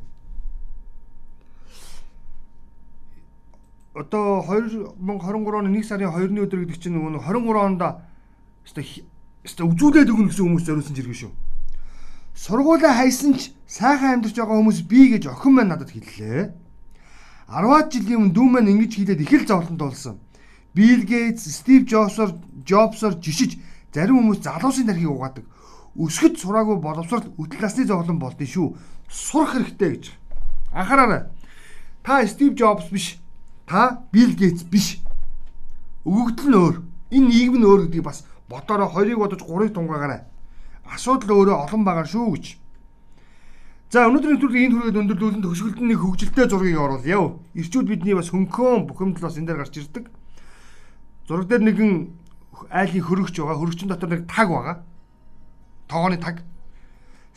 Одоо 3.95 4.43
2023 4.47 5.59
оны 5.59 5.79
1 5.79 5.85
сарын 5.85 6.15
2-ны 6.15 6.47
өдөр 6.47 6.63
гэдэг 6.63 6.79
чинь 6.79 6.95
нөгөө 6.95 7.27
23 7.27 7.59
онд 7.59 7.83
өстой 8.63 8.87
өстой 9.43 9.67
үзүүлээд 9.67 10.11
өгнө 10.15 10.31
гэсэн 10.31 10.47
хүмүүс 10.47 10.65
зориулсан 10.69 10.95
жиргэн 10.95 11.19
шүү. 11.27 11.33
Сургуулаа 12.35 12.95
хайсан 12.95 13.35
ч 13.35 13.51
сайхан 13.67 14.23
амьдарч 14.23 14.39
байгаа 14.39 14.63
хүмүүс 14.63 14.87
би 14.87 15.11
гэж 15.17 15.27
охин 15.27 15.59
маань 15.59 15.75
надад 15.75 15.91
хэллээ. 15.91 16.55
10-аад 17.51 17.91
жилийн 17.91 18.31
өмнө 18.31 18.35
дүү 18.37 18.47
маань 18.47 18.71
ингэж 18.71 18.93
хэлээд 18.95 19.25
их 19.27 19.33
л 19.43 19.49
зовлонт 19.51 19.81
болсон. 19.81 20.23
Билл 20.71 21.03
Гейтс, 21.03 21.51
Стив 21.51 21.83
Джобсоор 21.83 22.39
Джобсоор 22.63 23.19
жишиж 23.19 23.59
зарим 23.91 24.23
хүмүүс 24.23 24.39
залуусын 24.47 24.87
тархийг 24.87 25.11
угаадаг. 25.11 25.45
Өсгөд 25.99 26.39
сураагүй 26.39 26.79
боловсрол 26.79 27.27
үтэл 27.35 27.59
насны 27.59 27.85
зовлон 27.91 28.23
болдсон 28.23 28.47
шүү. 28.47 28.69
Сурах 29.11 29.59
хэрэгтэй 29.59 29.91
гэж. 29.99 30.05
Анхаараарай. 30.71 31.27
Та 32.07 32.23
Стив 32.31 32.55
Джобс 32.55 32.87
биш. 32.95 33.20
Та 33.71 34.03
Билл 34.13 34.35
Гейтс 34.35 34.65
биш. 34.67 34.99
Өгөгдөл 36.03 36.51
нь 36.51 36.59
өөр. 36.59 36.77
Энэ 37.15 37.27
нийгэм 37.31 37.63
нь 37.63 37.67
өөр 37.71 37.87
гэдгийг 37.87 38.03
бас 38.03 38.27
бодороо 38.51 38.91
хоёрыг 38.91 39.23
бодож 39.23 39.47
гурыг 39.47 39.71
тунгаагаарай. 39.71 40.27
Асуудал 40.91 41.39
өөрөө 41.39 41.71
олон 41.71 41.87
байгаа 41.87 42.03
шүү 42.03 42.35
гэж. 42.35 42.59
За 43.95 44.11
өнөөдрийн 44.11 44.43
нэвтрүүлгийн 44.43 44.67
энэ 44.67 44.75
түргээд 44.75 45.01
өндөрлүүлэн 45.07 45.43
төгсгөлд 45.47 45.79
нэг 45.87 46.03
хөгжилтэй 46.03 46.51
зургийг 46.51 46.83
оруулъя. 46.83 47.39
Ирчүүд 47.55 47.87
бидний 47.87 48.19
бас 48.19 48.35
хөнхөн 48.35 48.91
бухимдал 48.91 49.31
бас 49.31 49.39
энэ 49.39 49.55
дээр 49.55 49.63
гарч 49.63 49.79
ирдэг. 49.79 50.11
Зураг 51.31 51.47
дээр 51.47 51.63
нэгэн 51.63 52.11
айлын 52.75 53.07
хөрөгч 53.07 53.39
байгаа. 53.39 53.55
Хөрөгчн 53.55 53.87
дотор 53.87 54.11
нэг 54.11 54.27
таг 54.27 54.51
байгаа. 54.51 54.77
Тоогооны 55.87 56.19
таг. 56.19 56.43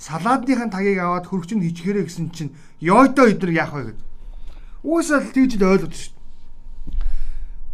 Салаадныхын 0.01 0.73
тагийг 0.73 0.97
аваад 0.97 1.29
хөрөгчөнд 1.29 1.61
хичгээрэй 1.61 2.09
гэсэн 2.09 2.33
чинь 2.33 2.57
ёойтой 2.81 3.37
өдөр 3.37 3.53
яах 3.53 3.77
вэ 3.77 3.93
гэд. 3.93 3.99
Уусаал 4.81 5.29
тэгж 5.29 5.61
л 5.61 5.69
ойлгож 5.69 5.93
шүү. 5.93 6.22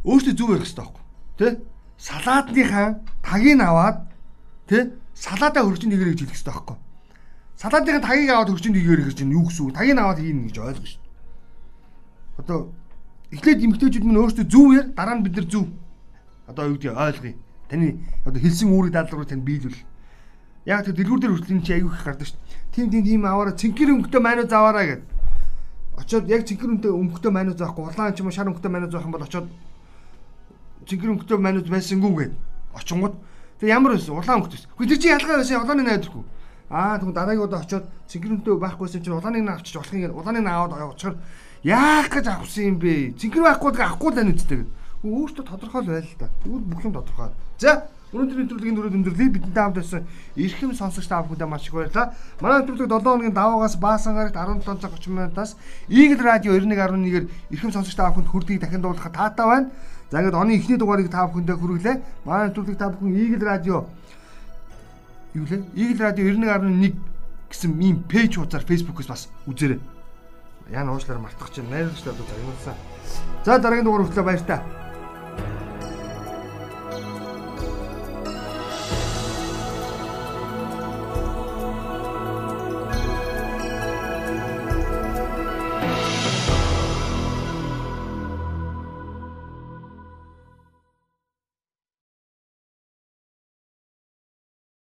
Өөртөө 0.10 0.34
зүв 0.34 0.50
ярих 0.50 0.65
хэрэгтэй 0.65 0.82
байхгүй. 0.82 1.04
Тэ? 1.38 1.48
Салаадныхаа 2.02 2.88
тагийг 3.22 3.62
аваад 3.62 3.98
тэ 4.65 4.98
салаадаа 5.13 5.63
хичгээрэй 5.69 6.17
гэж 6.17 6.19
хэлэх 6.26 6.34
хэрэгтэй 6.34 6.54
байхгүй 6.54 6.78
Салаадын 7.60 8.00
тагийг 8.00 8.32
аваад 8.32 8.56
хөрчөнд 8.56 8.80
игээр 8.80 9.04
гэж 9.04 9.19
юу 9.28 9.43
гэсэн 9.43 9.67
үг? 9.67 9.76
Тагийг 9.76 10.00
аваад 10.00 10.24
хийнэ 10.24 10.48
гэж 10.48 10.58
ойлгоо 10.63 10.88
шүү. 10.88 11.04
Одоо 12.39 12.60
эхлээд 13.36 13.67
эмгтээчүүд 13.67 14.06
минь 14.08 14.15
өөрсдөө 14.15 14.48
зүв 14.48 14.67
яар 14.80 14.88
дараа 14.95 15.19
нь 15.19 15.24
бид 15.28 15.36
нар 15.36 15.48
зүв. 15.52 15.67
Одоо 16.48 16.72
юу 16.72 16.80
гэдэг 16.80 16.95
ойлгоё. 16.95 17.36
Таны 17.67 18.00
одоо 18.24 18.39
хэлсэн 18.39 18.72
үүрэг 18.72 18.95
дадлгыг 18.95 19.28
тань 19.28 19.43
биелүүл. 19.43 19.76
Яг 20.72 20.88
тэр 20.88 20.95
дэлгүүр 21.04 21.19
дээр 21.19 21.34
хүртэл 21.36 21.60
чи 21.67 21.74
аягүй 21.76 21.91
их 21.91 22.04
гардаг 22.08 22.28
шүү. 22.32 22.39
Тим 22.72 22.88
тим 22.95 23.04
тийм 23.04 23.28
аваараа 23.28 23.60
цэнхэр 23.60 23.91
өнгөтэй 23.91 24.22
майнуу 24.24 24.48
заваараа 24.48 24.86
гэд. 24.88 25.04
Очоод 26.00 26.32
яг 26.32 26.48
цэнхэр 26.48 26.80
өнгөтэй 26.80 26.91
өнгөтэй 26.95 27.32
майнуу 27.36 27.60
заахгүй 27.60 27.91
улаан 27.91 28.15
ч 28.15 28.24
юм 28.24 28.32
уу 28.32 28.38
шар 28.39 28.48
өнгөтэй 28.48 28.72
майнуу 28.72 28.88
заах 28.88 29.04
юм 29.04 29.12
бол 29.19 29.28
очоод 29.28 29.52
цэнхэр 30.89 31.13
өнгөтэй 31.13 31.38
майнуу 31.38 31.63
байсангүй 31.69 32.12
гэд. 32.17 32.34
Очингууд 32.73 33.15
тэг 33.62 33.69
ямар 33.69 33.93
байсан 33.93 34.17
улаан 34.17 34.41
өнгөтэй. 34.41 34.65
Хөө 34.73 34.88
тэр 34.89 34.99
чи 34.99 35.08
ялгаа 35.13 35.38
байсан 35.38 35.62
улааны 35.62 35.84
найдваргүй. 35.86 36.23
Аа 36.69 36.97
тэгвэл 36.97 37.13
дараагийн 37.13 37.45
удаа 37.45 37.62
очиод 37.62 37.86
цэнхэрэнтэй 38.10 38.56
байхгүйсэн 38.58 39.02
чинь 39.06 39.17
улааныг 39.17 39.43
нь 39.45 39.54
авчиж 39.54 39.75
болох 39.78 39.93
юм. 39.93 40.17
Улааныг 40.17 40.43
нь 40.45 40.49
аваад 40.49 40.73
очихоор 40.93 41.17
яах 41.63 42.10
гэж 42.10 42.25
авсан 42.30 42.63
юм 42.73 42.78
бэ? 42.82 43.13
Цэнхэр 43.17 43.45
байхгүй 43.45 43.69
л 43.73 43.82
авахгүй 43.86 44.10
л 44.10 44.17
байна 44.17 44.34
үстэй. 44.34 44.62
Өөртөө 45.06 45.45
тодорхой 45.45 45.82
л 45.82 45.91
байл 45.93 46.10
л 46.10 46.19
да. 46.21 46.28
Тэгвэл 46.41 46.69
бүх 46.69 46.82
юм 46.86 46.93
тодорхой. 46.93 47.30
За 47.58 47.89
Өнөөдрийн 48.10 48.49
нэвтрүүлгийн 48.49 48.73
дөрөв 48.73 48.95
өндөрлөе 48.97 49.30
бидний 49.30 49.54
таамд 49.54 49.78
байсан 49.78 50.02
эрхэм 50.34 50.73
сонсогч 50.73 51.06
та 51.06 51.21
бүхэндээ 51.21 51.45
маш 51.45 51.69
их 51.69 51.78
баярлалаа. 51.78 52.17
Манай 52.41 52.65
нэвтрүүлэг 52.65 52.89
7 52.89 53.06
хоногийн 53.06 53.38
даваагаас 53.38 53.78
баасан 53.78 54.17
гарагт 54.17 54.34
17 54.34 54.82
цаг 54.82 54.97
30 54.97 55.13
минутаас 55.13 55.54
Eagle 55.93 56.25
Radio 56.25 56.58
91.1-ээр 56.58 57.25
эрхэм 57.54 57.69
сонсогч 57.69 57.93
та 57.93 58.10
бүхэнд 58.10 58.34
хүрдгийг 58.34 58.65
дахин 58.65 58.82
дуулгахад 58.82 59.13
таатай 59.13 59.45
байна. 59.45 59.69
За 60.10 60.19
ингээд 60.19 60.34
оны 60.34 60.58
эхний 60.58 60.78
дугаарыг 60.78 61.10
та 61.13 61.30
бүхэндээ 61.30 61.58
хүргэлээ. 61.58 61.95
Манай 62.26 62.50
нэвтрүүлэг 62.50 62.78
та 62.78 62.89
бүхэн 62.89 63.13
Eagle 63.13 63.45
Radio 63.45 63.78
юу 65.38 65.45
лээ? 65.45 65.62
Eagle 65.78 66.02
Radio 66.10 66.24
91.1 66.34 66.98
гэсэн 67.50 67.72
ийм 67.78 68.02
пэйж 68.10 68.41
хуудасаар 68.41 68.65
Facebook-оос 68.65 69.10
бас 69.10 69.30
үзээрэй. 69.45 69.80
Яна 70.74 70.93
уушлаар 70.93 71.22
мартах 71.22 71.54
чинь 71.54 71.69
найруулагчдад 71.69 72.17
загнуулсан. 72.17 72.76
За 73.45 73.60
дараагийн 73.60 73.86
дугаар 73.86 74.06
хүртэл 74.06 74.26
баяр 74.26 74.41
та. 74.41 74.62